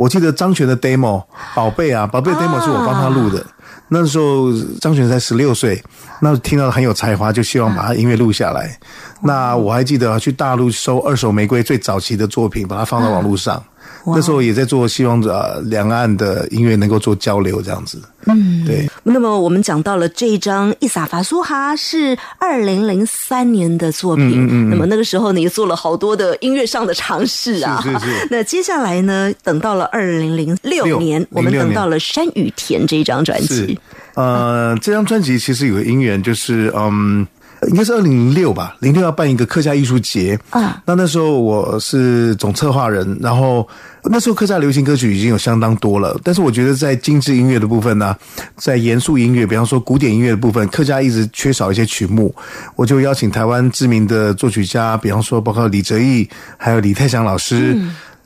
[0.00, 1.22] 我记得张悬的 demo
[1.54, 3.44] 宝贝啊，宝贝的 demo 是我帮他录的。
[3.88, 5.82] 那时候张悬才十六岁，
[6.22, 8.78] 那听到很有才华，就希望把他音乐录下来。
[9.22, 13.62] 那我还记得去大陆收二手玫瑰最早期的作品，把它放到网络上。
[14.06, 18.00] 那时候也在做，希望呃两岸的音乐能够做交流这样子。
[18.26, 18.88] 嗯，对。
[19.02, 27.80] 那么我们讲到了这一张《伊萨法苏哈》是二零零三年的作品，嗯嗯嗯那么那个时候你也做了好多的音乐上的尝试啊。
[27.82, 33.78] 是是是那接下来呢，等到了二零零六六年，我们等到了山与田这一张专是辑。，
[34.14, 37.26] 呃，这张专辑其实有个因缘，就是嗯。
[37.68, 40.82] 应该是二零零六吧，零六要办一个客家艺术节啊。
[40.86, 43.68] 那那时候我是总策划人，然后
[44.04, 48.16] 那时候客家流行歌曲已经有相当多了，但是我觉得在精致音乐的部分呢，
[48.56, 52.34] 在严肃音乐，比方说古典音乐的部分，客家一直缺少一些曲目，
[52.76, 57.78] 我就邀请台湾知名的作曲家，比方说包括李哲毅，还有李泰祥老师。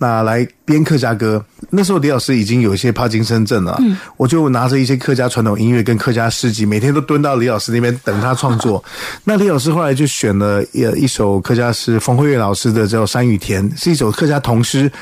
[0.05, 3.81] 那来编客家歌，那时候李老师已经有一些帕金森症了，
[4.19, 8.85] 我就拿着一些客家传统音乐跟客家诗集，每天都蹲到李老师那边等他创作。
[9.25, 14.93] 那李老师后来就选了一一首客家诗，冯慧月老师的叫《山与田》，是一首客家童诗。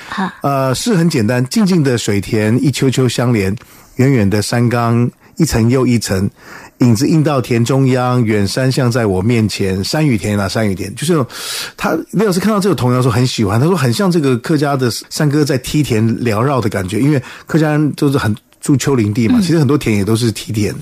[0.42, 3.52] 呃，诗很简单，静静的水田一丘丘相连，
[3.96, 6.30] 远远的山岗一层又一层，
[6.82, 9.82] 影子映到田中央，远山像在我面前。
[9.84, 11.24] 山与田啊，山与田，就是
[11.76, 20.74] 他李老师看到这个童谣说很喜欢，他说很像这个客家的山歌在梯田缭绕的感觉，因为客家人都是很住丘陵地嘛，其实很多田也都是梯田，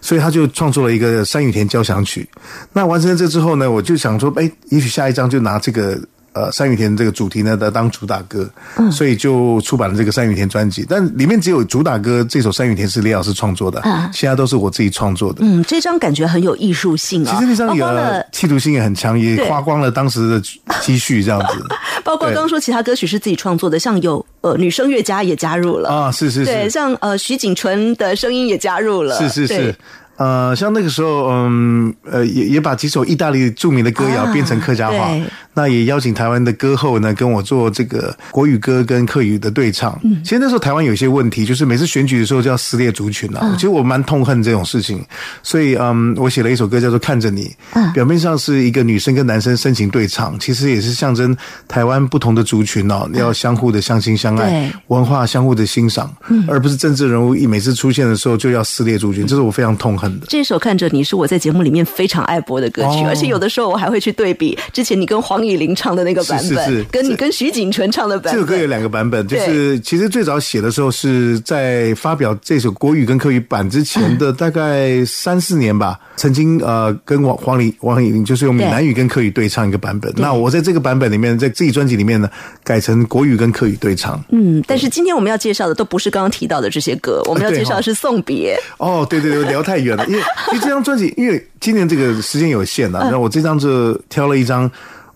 [0.00, 2.28] 所以他就创作了一个山与田交响曲。
[2.72, 6.00] 那完成了这之后呢，我就想说，哎，也许下一张就拿这个。
[6.32, 8.48] 呃，山雨田这个主题呢，来当主打歌，
[8.92, 10.86] 所以就出版了这个山雨田专辑。
[10.88, 15.40] 但里面只有主打歌这首《山雨田》是李老师创作的，其他都是我自己创作的。
[15.42, 17.34] 嗯，这张感觉很有艺术性啊。
[17.34, 20.40] 其实那张包也括了企图性也很强，也花光了当时的
[20.80, 21.66] 积蓄，这样子。
[22.04, 29.76] 包括刚刚说其他歌曲是自己创作的，像有呃女声乐家也加入了啊，是是是，对，像呃徐景纯的声音也加入了，是是是对。
[30.20, 35.22] 呃，像那个时候，嗯，呃，也也把几首意大利著名的歌谣啊变成客家话，对。
[35.52, 39.98] 那也邀请台湾的歌后呢跟我做这个国语歌跟客语的对唱。
[40.04, 40.22] 嗯。
[40.22, 43.40] 其实那时候台湾有一些问题，就是每次选举的时候就要撕裂族群啊。
[43.42, 45.02] 嗯其实我蛮痛恨这种事情，
[45.42, 51.34] 所以嗯，我写了一首歌叫做《看着你》，嗯表面上是一个女生跟男生深情对唱，其实也是象征
[51.66, 56.14] 台湾不同的族群哦，要相互的相亲相爱对，文化相互的欣赏，
[56.46, 60.26] 而不是政治人物一每次出现的时候就要撕裂族群，这是我非常痛恨的。
[60.26, 68.32] 这首看着你是我在节目里面非常爱播的歌曲，哦而且有的时候我还会去对比之前你跟黄以玲唱的那个版本，是是是跟你跟徐锦纯唱的版本。
[68.32, 80.12] 这首歌有两个版本，就是其实最早写的时候是在发表这首国语跟客语版之前的 大概三四年吧，曾经呃跟王黄李王以玲就是用闽南语跟客语对唱一个版本。
[80.16, 82.30] 那我在这个版本里面，在自己专辑里面呢，
[82.64, 84.22] 改成国语跟客语对唱。
[84.30, 88.58] 嗯，但是今天我们要介绍的都不是刚刚提到的这些歌，我们要介绍的是送别。
[88.78, 90.20] 哦，对对对，聊太远了，因为
[90.52, 94.70] 因为这张专辑，因为今年这个时间有限啊，然后我这张就挑了一张。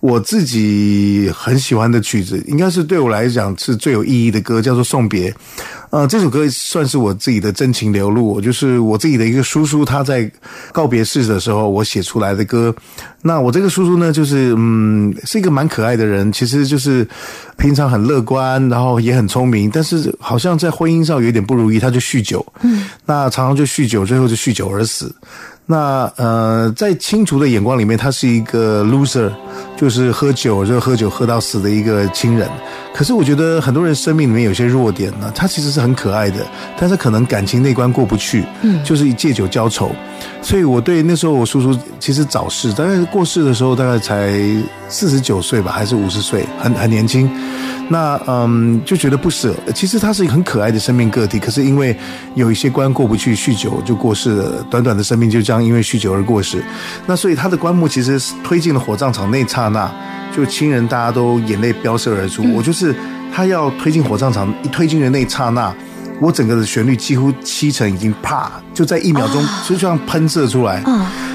[0.05, 5.31] 我自己很喜欢的曲子，应该是对我来讲是最有意义的歌，叫做《送别》。
[5.89, 10.31] 呃，这首歌算是我自己的真情流露，就是我自己的一个叔叔，他在
[10.73, 12.75] 告别式的时候我写出来的歌。
[13.23, 17.09] 那我这个叔叔呢，就是嗯，是一个蛮可爱的人，其实就是
[17.57, 22.45] 平常很乐观，然后也很聪明，但是好像在婚姻上有点不如意，他就酗酒。
[22.61, 25.15] 嗯，那常常就酗酒，最后就酗酒而死。
[25.67, 29.33] 那呃，在清楚的眼光里面，他是一个 loser，
[29.77, 32.49] 就是喝酒就喝酒喝到死的一个亲人。
[32.95, 36.47] 可是我觉得很多人生命里面有些弱点呢，他其实是很可爱的，
[36.79, 39.91] 但是可能感情那关过不去，嗯，就是借酒浇愁。
[40.41, 44.39] 所以我对那时候我叔叔其实早逝，大概过世的时候大概才
[44.89, 47.29] 四十九岁吧，还是五十岁，很很年轻。
[47.89, 49.55] 那嗯，就觉得不舍。
[49.75, 51.95] 其实他是一个很可爱的生命个体，可是因为
[52.35, 54.65] 有一些关过不去，酗酒就过世了。
[54.71, 56.65] 短短的生命就这样因为酗酒而过世。
[57.07, 59.91] 那所以他的棺木其实是推进了火葬场那一刹那，
[60.37, 62.45] 就亲人大家都眼泪飙射而出。
[62.55, 62.95] 我就是
[63.33, 65.75] 他要推进火葬场，一推进的那一刹那。
[66.21, 70.81] 我整个的旋律几乎七成已经啪，就在一秒钟就这样喷射出来，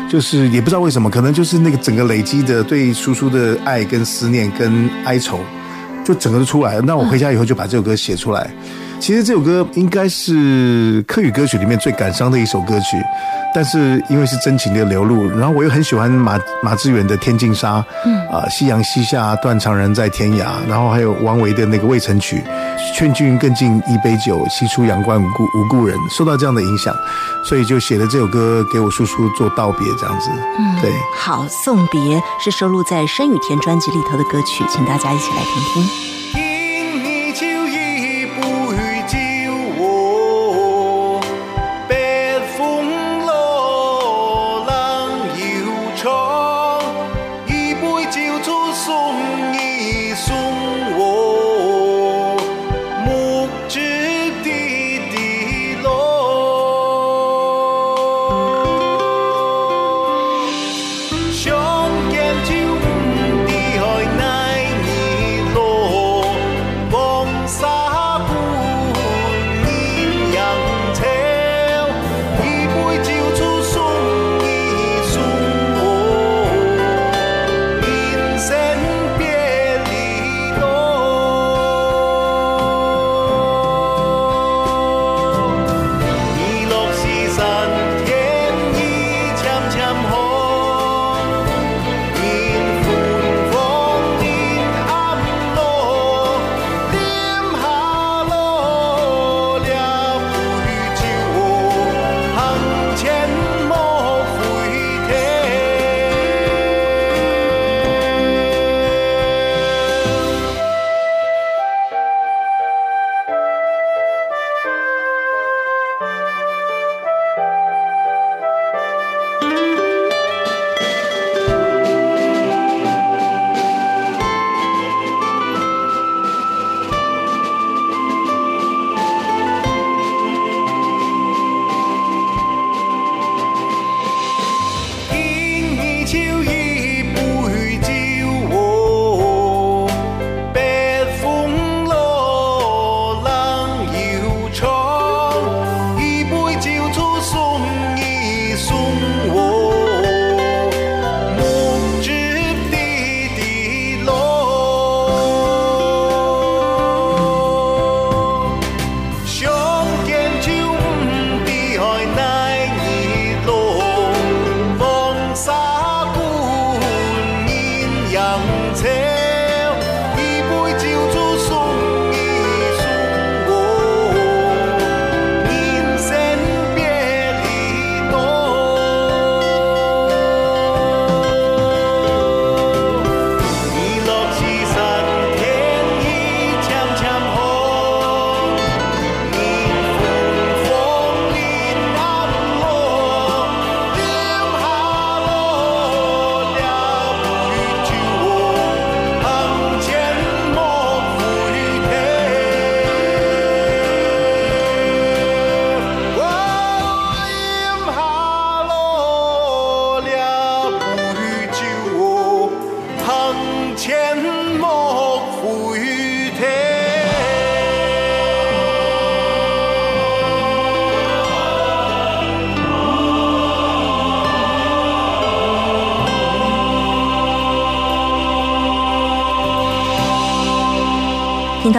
[0.10, 5.41] 就是也不知道为什么，可能就是那个整个累积的对叔叔的爱跟思念跟哀愁，
[6.06, 6.82] 就整个都出来了。
[6.82, 8.50] 那我回家以后就把这首歌写出来。
[9.00, 12.97] 其实这首歌应该是客语歌曲里面最感伤的一首歌曲，
[13.56, 22.36] 但是因为是真情的流露，然后我又很喜欢马马致远的《天净沙》，嗯啊，夕阳西下，断肠人在天涯，然后还有王维的那个《渭城曲》，
[22.95, 26.93] 劝君更尽一杯酒，西出阳关无故无故人，受到这样的影响，
[27.43, 30.30] 所以就写了这首歌给我叔叔做道别，这样子，
[30.60, 30.91] 嗯，对。
[31.18, 36.18] 好，送别是收录在《生与甜》专辑里头的歌曲，请大家一起来听听。
[48.10, 50.38] 一杯酒出送一送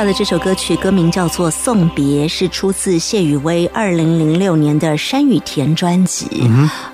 [0.01, 6.27] 到的这首歌曲，歌名叫做《送别》，是出自谢雨薇二零零六年的《山与田》专辑。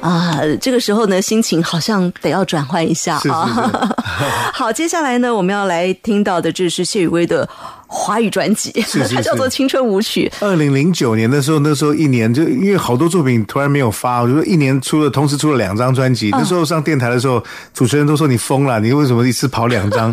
[0.01, 3.95] 啊，这个时候呢，心情好像得要转换一下啊。
[4.53, 7.49] 好，接下来呢，我们要来听到的，这是谢雨薇的。
[7.89, 8.73] 华语专辑，
[9.15, 10.31] 它叫做《青春舞曲》。
[10.45, 16.31] 二零零九年的时候，那时候一年就因为好多作品突然没有发，我就说一年出了，同时出了两张专辑。
[16.33, 17.41] 那时候上电台的时候，
[17.73, 20.13] 主持人都说你疯了，你为什么一次跑两张？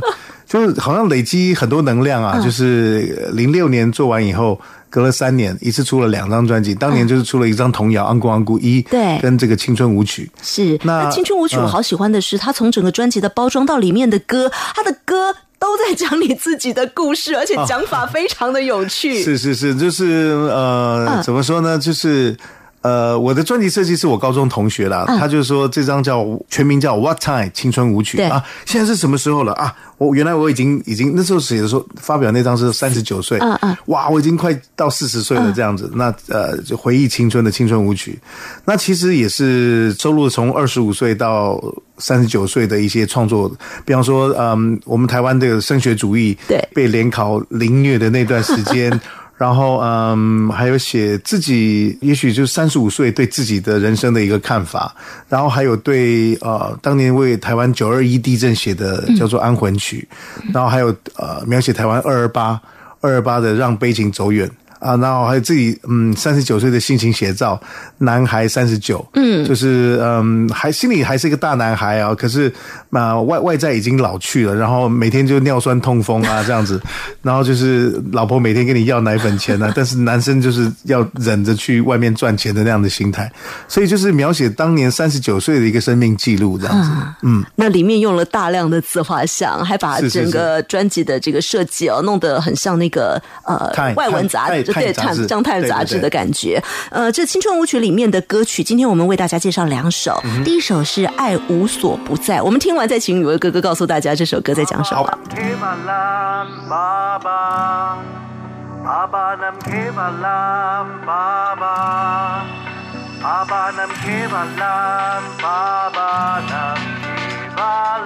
[0.54, 2.40] 就是好像累积很多能量啊。
[2.40, 6.76] 就是零六年做完以后，隔了三年，一次出了两张专辑。
[6.76, 10.80] 当年就是出了一张童谣《安姑安姑一》，对，跟这个《青春舞曲》是。
[10.84, 15.36] 那《青春舞曲》我好喜欢的是，它从整个专辑的包装到里面的歌，它的歌。
[15.64, 19.24] 都在讲你自己的故事，而且讲法非常的有趣。
[19.24, 20.06] 是是是，就是
[20.52, 21.80] 呃，怎么说呢？
[21.80, 22.36] 就是
[22.84, 29.74] 呃，我的专辑设计是我高中同学啦，他就说这张叫全名叫《What Time 青春舞曲》啊，现在是什么时候了啊？
[29.98, 35.90] 我原来我已经已经那时候写的时候发表那张是三十九岁，嗯嗯，哇，我已经快到四十岁了这样子。
[35.96, 38.20] 那呃，就回忆青春的青春舞曲，
[38.66, 41.64] 那其实也是收录从二十五岁到
[42.00, 43.50] 三十九岁的一些创作。
[43.86, 48.92] 比方说，嗯，我们台湾这个升学主义对被联考凌虐的那段时间。
[49.44, 54.96] 然后，嗯，还有写自己，也许就三十五岁对自己的人生的一个看法。
[55.28, 60.08] 然后还有对呃，当年为台湾九二一地震写的叫做《安魂曲》。
[60.54, 62.58] 然后还有呃，描写台湾二二八
[63.02, 64.50] 二二八的让悲情走远。
[64.84, 67.60] 啊，然后还有自己，嗯，三十九岁的心情写照，
[68.00, 72.52] 男孩三十九，嗯，就是嗯，还心里还是一个大男孩啊，可是
[72.92, 76.82] 啊外外在已经老去了，然后每天就尿酸痛风啊这样子，
[77.24, 83.32] 然后就是老婆每天跟你要奶粉钱呢， 但是男生就是要忍着去外面赚钱的那样的心态，
[83.70, 86.90] 所以就是描写当年三十九岁的一个生命记录这样子，
[87.22, 94.73] 嗯，那里面用了大量的自画像，还把整个专辑的这个设计哦弄得很像那个呃外文杂志。
[94.74, 96.62] 对，看《张太杂志》的感觉。
[96.90, 100.22] 呃，这《青春舞曲》里面的歌曲，今天我们为大家介绍两首。
[100.44, 105.04] 第一首是《爱无所不在》，我们听完再请宇文哥哥告诉大家这首歌在讲什么。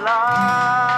[0.04, 0.97] 呐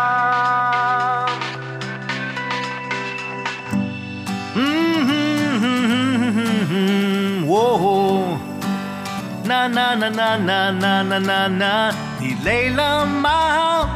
[9.73, 13.89] 呐呐呐呐呐呐呐呐，你累了吗？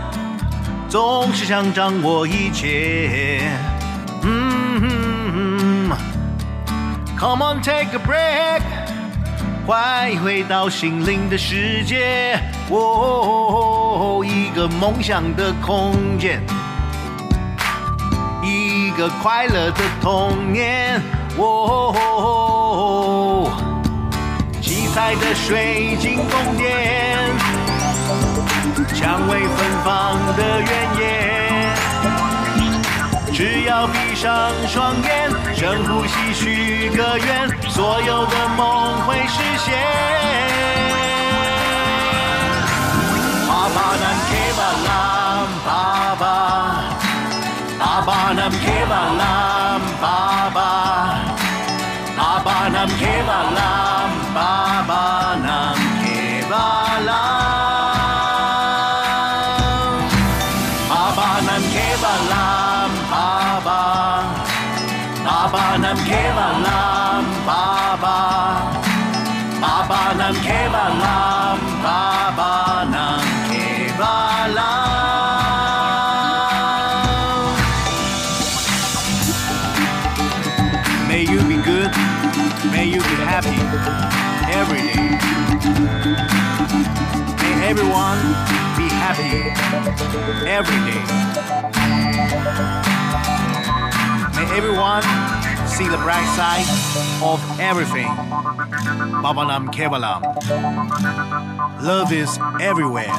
[0.88, 3.50] 总是想掌握一切。
[4.22, 5.90] 嗯
[7.18, 8.62] ，Come on take a break，
[9.66, 12.38] 快回到心灵的世界。
[12.70, 16.40] 哦，一个梦想的空间，
[18.42, 21.02] 一个快乐的童年。
[21.36, 23.33] 哦。
[24.94, 27.28] 彩的水晶宫殿，
[28.94, 30.70] 蔷薇芬芳的原
[31.00, 31.02] 野。
[33.32, 39.74] 只要闭上双眼，深呼吸，许个愿，所有的梦会实现。
[43.48, 44.88] 爸爸南 K 巴拉，
[45.66, 46.24] 爸爸，
[47.80, 49.22] 爸爸南 K 巴拉，
[50.00, 50.04] 爸
[50.54, 50.56] 爸，
[52.16, 53.83] 爸爸南 K 巴拉。
[54.86, 57.33] caravana que va
[90.47, 91.01] every day.
[94.35, 95.03] May everyone
[95.67, 96.67] see the bright side
[97.21, 98.07] of everything.
[99.23, 100.21] Babalam Kevalam.
[101.81, 103.13] Love is everywhere.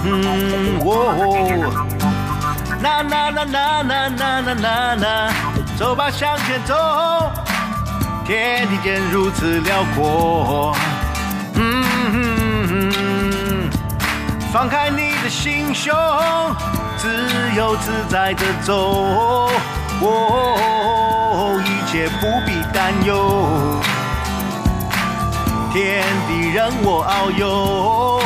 [0.00, 0.78] Mm-hmm.
[0.84, 1.70] Whoa.
[2.80, 5.30] Na na na na na na na na na.
[5.76, 6.74] 走吧，向前走，
[8.26, 10.76] 天地间如此辽阔。
[14.55, 15.93] 放开你的心胸，
[16.95, 17.27] 自
[17.57, 19.49] 由自在的走。
[19.99, 23.45] 哦，一切不必担忧，
[25.73, 28.21] 天地任我遨游。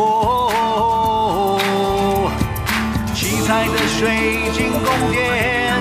[0.00, 1.60] 哦，
[3.14, 5.76] 七彩的水晶宫殿，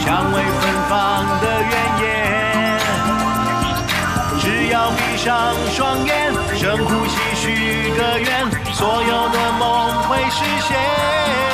[0.00, 2.02] 蔷薇芬芳的原野。
[4.40, 6.33] 只要闭上双眼，
[6.64, 11.53] 深呼吸，许个愿，所有的梦会实现。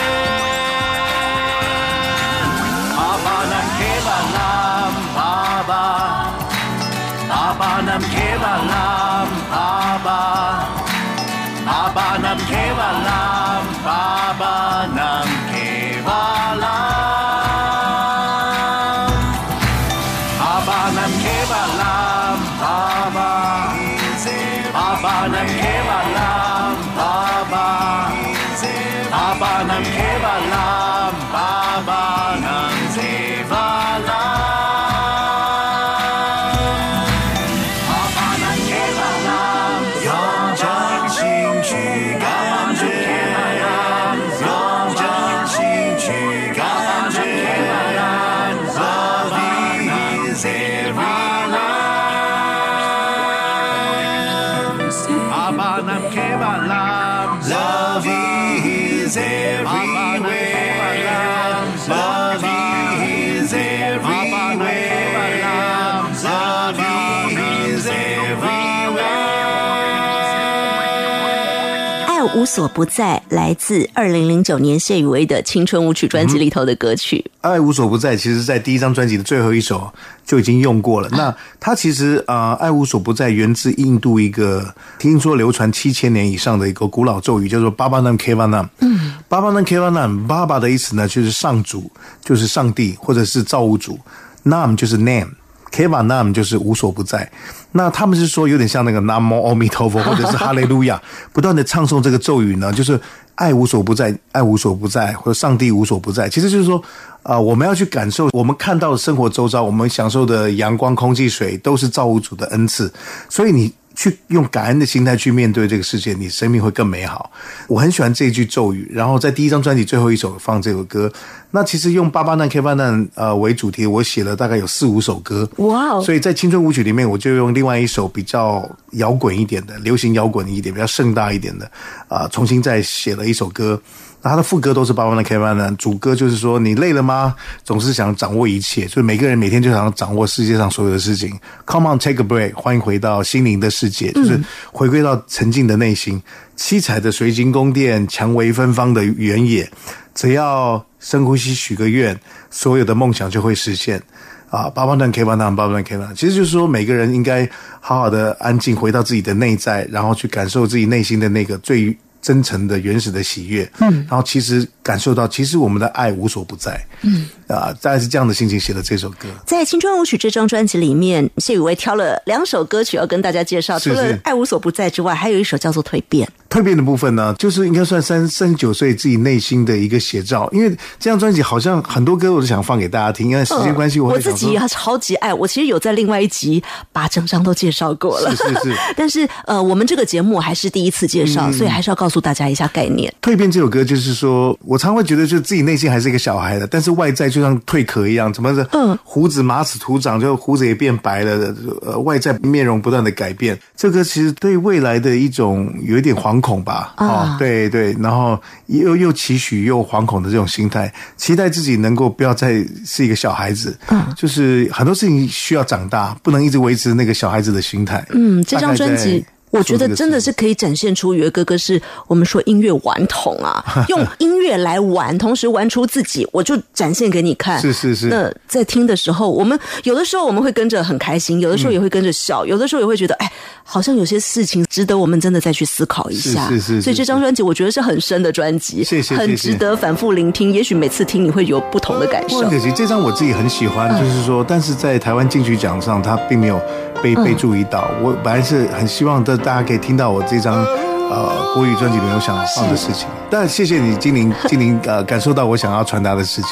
[72.41, 77.23] 无所不在，来自二零零九年谢雨薇的青春舞曲专辑里头的歌曲。
[77.43, 79.93] 爱无所不在，其实在第一张专辑的最后一首
[80.25, 81.09] 就已经用过了。
[81.11, 88.67] 那它其实啊、呃爱无所不在源自印度一个听说流传七千年以上的一个古老咒语，叫做巴巴南 K 巴南。
[88.79, 91.93] 嗯，巴巴南 K 巴南，巴巴的意思呢就是上主，
[92.25, 93.99] 就是上帝或者是造物主
[94.47, 95.29] ，Nam 就是 name。
[95.71, 97.31] K e v a Nam 就是无所不在，
[97.73, 101.01] 那他们是说有点像那个南无阿弥陀佛或者是哈利路亚，
[101.33, 103.01] 不断的唱诵这个咒语呢，就是
[103.37, 106.29] 爱无所不在，爱无所不在，或者上帝无所不在。
[106.29, 106.83] 其实就是说，
[107.23, 112.93] 啊、我们要去感受我们看到的生活周遭，我们享受的阳光、空气、水，都是造物主的恩赐，
[113.29, 113.73] 所以你。
[114.01, 117.31] 去用感恩的心态去面对这个世界，你生命会更美好。
[117.69, 121.13] 我很喜欢这一句咒语，然后在第一张专辑最后一首放这首歌。
[121.51, 125.47] 那其实用八八难 K 八难呃为主题，我写了大概有四五首歌。
[125.59, 131.71] 哇哦所以在青春舞曲里面，我就用另外一首比较摇滚一点的、流行摇滚一点、比较盛大一点的
[132.09, 133.79] 啊、重新再写了一首歌。
[134.23, 137.35] 那它的副歌都是八八难 K 八难，主歌就是说你累了吗？
[137.65, 141.39] 总是想掌握一切，就是每个人每天就想掌握世界上所有的事情。
[141.67, 144.39] Come on, take a break，欢迎回到心灵的世界，就是
[144.73, 146.23] 回归到沉静的内心。
[146.57, 149.71] 七彩的水晶宫殿，蔷薇芬芳的原野，
[150.15, 152.19] 只要深呼吸许个愿，
[152.51, 154.03] 所有的梦想就会实现。
[154.51, 157.49] 啊，八八段 K 八段，八八段 K 八段，其实就是说每个人应该
[157.81, 163.71] 好好的安静，回到自己的内在，然后去感受自己内心的那个最真诚的、原始的喜悦。
[163.81, 166.81] 嗯，然后其实感受到，其实我们的爱无所不在。
[167.03, 169.29] 嗯，啊，大概是这样的心情写的这首歌。
[169.47, 176.27] 在《青春舞曲》这张专辑里面，谢宇威挑了两首歌曲要跟大家介绍，除了爱无所不在》之外，还有一首叫做《蜕变》。
[176.51, 180.49] 蜕变的部分呢，就是应该算三三十九岁自己内心的一个写照。
[180.53, 185.33] 因为这张专辑好像很多歌我都想放给大家听，因为时间关系，嗯我会想说自己也超级爱。
[185.33, 193.15] 我其实有在另外一集把整张都介绍过了，是是是 但是呃，我们这个节目还是第一次介绍，嗯所以还是要告诉大家一下概念。
[193.23, 198.69] 蜕变这首歌，就是说我常会觉得，就是自己内心还是一个小孩的，但是外在就像蜕壳一样，怎么的？
[198.73, 203.57] 嗯，胡子马齿土长，就胡子也变白了，呃，外在面容不断的改变。
[203.77, 218.05] 这个其实对未来的一种有一点惶恐吧，啊，对对，然后又又期许又惶恐的这种心态，期待自己能够不要再是一个小孩子，嗯，就是很多事情需要长大，不能一直维持那个小孩子的心态。
[218.11, 219.25] 嗯，这张专辑。
[219.51, 227.61] 我觉得真的是可以展现出宇威哥哥是我们说音乐顽童啊， 用音乐来玩，同时玩出自己，我就展现给你看。
[227.61, 233.31] 是是是那在听的时候，我们有的时候我们会跟着很开心，有的时候也会跟着笑，有的时候也会觉得，哎，
[233.65, 236.49] 好像有些事情值得我们真的再去思考一下。
[236.49, 240.53] 是是是是所以这张专辑我觉得是很深的专辑，谢谢很值得反复聆听。
[240.53, 242.43] 也许每次听你会有不同的感受
[242.75, 246.61] 这张我自己很喜欢，就是说，但是在台湾金曲奖上，它并没有
[247.03, 247.91] 被被注意到。
[248.03, 250.65] 我本来是很希望的，大家可以听到我这张
[251.11, 253.09] 呃国语专辑里面有想放的事情。
[253.31, 256.51] 但谢谢你，精灵精灵呃，感受到我想要传达的事情。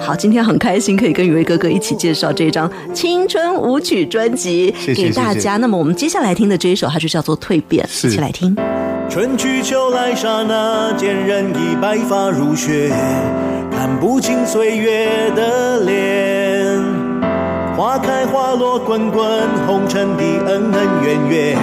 [0.00, 5.56] 好，今天很开心可以跟雨薇哥哥一起介绍这张青春舞曲专辑谢谢给大谢谢家。
[5.58, 8.56] 那么我们接下来听的这一首，它就叫做《蜕变》，一起来听。
[9.08, 12.90] 春去秋来，刹那间人已白发如雪，
[13.70, 16.45] 看不清岁月的脸。
[17.76, 19.22] 花开花落，滚滚
[19.66, 21.56] 红尘的恩恩怨怨，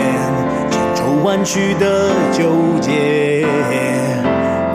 [0.70, 2.44] 千愁万绪的纠
[2.80, 3.44] 结。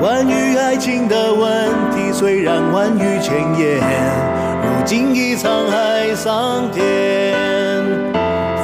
[0.01, 3.80] 关于爱情的问题，虽然万语千言，
[4.64, 6.84] 如今已沧海桑田。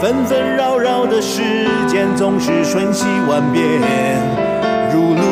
[0.03, 1.43] 纷纷扰扰的世
[1.87, 3.63] 间，总是瞬息万变，
[4.93, 5.23] 如露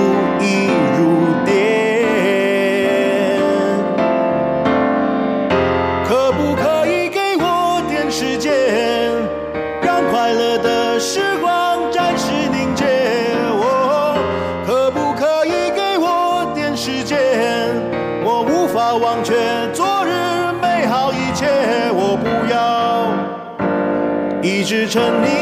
[24.73, 25.42] 支撑你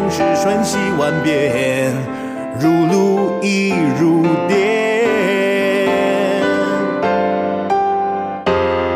[0.00, 1.92] 总是瞬息万变，
[2.58, 5.86] 如露亦如电。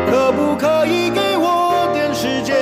[0.09, 2.55] 可不可以给我点时间，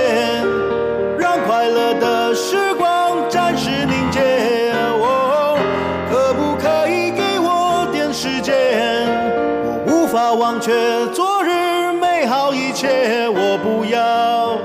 [1.17, 4.19] 让快乐的时光暂时凝结？
[6.11, 9.07] 可不可以给我点时间？
[9.63, 10.73] 我无法忘却
[11.13, 14.57] 昨日美好一切，我不要。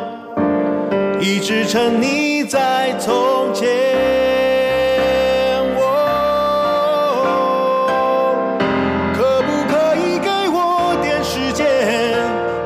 [1.20, 3.68] 一直沉溺在从前。
[5.76, 5.84] 哦，
[9.14, 11.66] 可不可以给我点时间？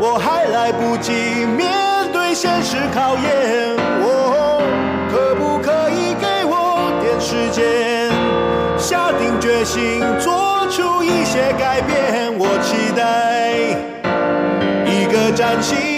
[0.01, 1.13] 我还来不及
[1.45, 1.69] 面
[2.13, 3.75] 对现实考验。
[4.05, 4.63] 哦，
[5.11, 6.55] 可不可以给我
[7.03, 7.61] 点时间？
[8.79, 12.33] 下定决心做出一些改变。
[12.39, 13.03] 我期待
[14.87, 15.92] 一个崭新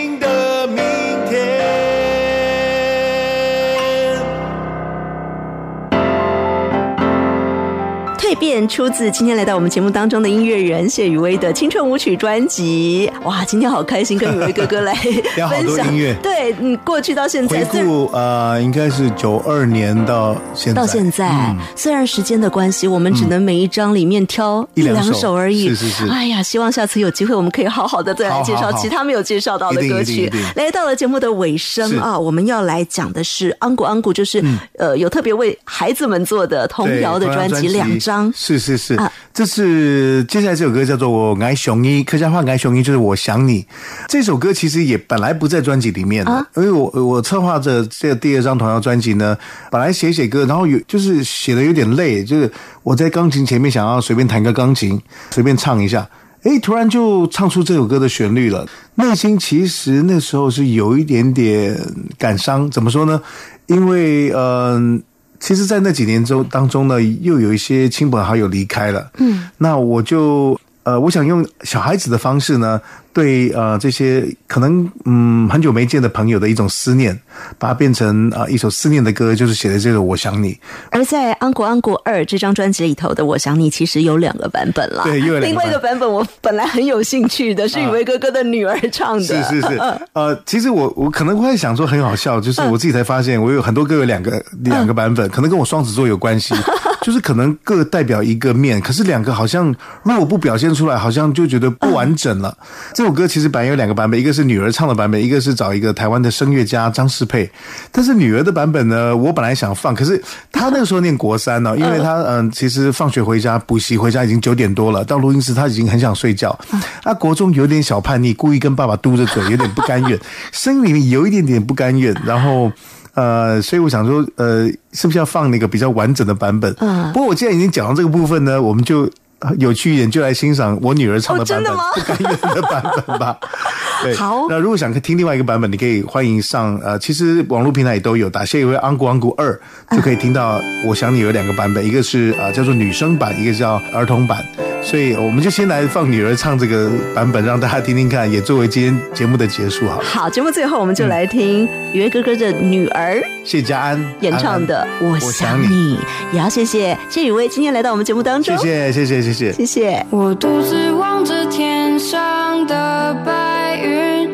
[8.69, 13.11] 出自今天来到我们节目当中的音乐人谢雨薇的青春舞曲专辑。
[13.25, 14.95] 哇，今天好开心，跟雨薇哥哥来
[15.51, 16.15] 分享多音乐。
[16.23, 21.59] 对，嗯，过去到现在，回顾呃，应该是九二年到现在，到现在，嗯。
[21.75, 25.13] 虽然时间的关系，我们只能每一张里面挑一两首。
[25.13, 25.69] 首而已。
[25.71, 26.09] 是是是。
[26.09, 30.33] 哎呀，希望下次有机会，我们可以好好的再来介绍其他没有介绍到的歌曲。
[30.55, 34.43] 来到了节目的尾声啊，我们要来讲的是《安古安古》，就是、
[34.79, 37.69] 呃有特别为孩子们做的童谣的专辑。
[37.69, 38.33] 两张。
[38.45, 43.67] 是是是，啊这是接下来这首歌叫做《我爱熊一》，客家话爱熊一就是我想你。
[44.07, 49.35] 这首歌其实也本来不在专辑里面的，啊因为我我策划着这个第二张童谣专辑呢，
[49.71, 56.07] 本来写写歌，然后有就是写的有点累，就是我在钢琴前面想要随便弹个钢琴，随便唱一下。
[56.43, 61.75] 诶，突然就唱出这首歌的旋律了，内心其实那时候是有一点点
[62.19, 62.71] 感伤。
[62.71, 63.19] 怎么说呢？
[63.67, 65.03] 因为嗯、
[65.41, 69.11] 其实，在那几年中当中呢，又有一些亲朋好友离开了。
[69.19, 72.81] 嗯，那我就呃，我想用小孩子的方式呢，
[73.13, 77.19] 对呃这些可能嗯很久没见的朋友的一种思念，
[77.59, 80.53] 把它变成啊、呃一首思念的歌，就是写的这个《我想你》。
[80.91, 85.05] 而在《安国安国二》这张专辑里头的《我想你》，其实有两个版本啦。
[85.05, 89.23] 对又有两个另外一个版本我本来很有兴趣的，是雨薇哥哥的女儿唱的。
[89.25, 89.81] 是是是，
[90.13, 96.55] 呃，其实我我可能会想说很好笑，就是我自己才发现，我有很多歌有两个两个版本，可能跟我双子座有关系，
[97.05, 99.67] 就是可能各代表一个面，可是两个好像
[100.05, 102.57] 如果不表现出来，好像就觉得不完整了。
[102.95, 107.51] 这首歌其实本来有两个版本，一个是女儿唱的版本，一个是找一个台湾的声乐家张世佩。
[107.93, 110.19] 但是女儿的版本呢，我本来想放，可是
[110.51, 116.59] 她那个时候念国三呢、因为她嗯，其实放学回家补习回家已经九点多了，到录音室她已经很想睡觉。
[117.03, 120.19] 啊，国中有点小叛逆，故意跟爸爸嘟着嘴，有点不甘愿，
[120.53, 122.73] 声音里面有一点点不甘愿，然后。
[123.15, 126.75] 呃，所以我想说，呃，是不是要放那个比较完整的版本？
[126.81, 129.09] 嗯不过我既然已经讲到这个部分呢，我们就
[129.39, 133.37] 呃有趣一点，就来欣赏我女儿唱的版本，哦真的吗不甘愿的版本吧。
[134.03, 139.59] 对，好那如果想听另外一个版本，你可以欢迎上呃，其实网络平台也都有，打谢一位安古安古二
[139.93, 140.61] 就可以听到。
[140.85, 144.45] 我想你有两个版本，一个是呃叫做女生版，一个叫儿童版。
[144.85, 149.99] 所以我们就先来放女儿唱这个版本，让大家听听看，也作为今天节目的结束好。
[150.05, 155.97] 好，节目最后我们就来听雨薇哥哥的女儿谢家安演唱的《我我想你想你》，
[156.33, 159.53] 也要谢谢谢雨薇今天来到我们节目当中，谢谢谢谢谢谢。
[159.53, 160.07] 谢谢。
[160.11, 164.29] 我独自望着天上的白云，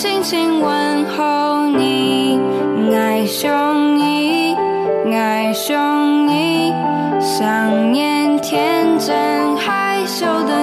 [0.00, 2.40] 轻轻问候你，
[2.90, 4.56] 爱上你，
[5.12, 6.72] 爱上你，
[7.20, 10.59] 想念天真害羞的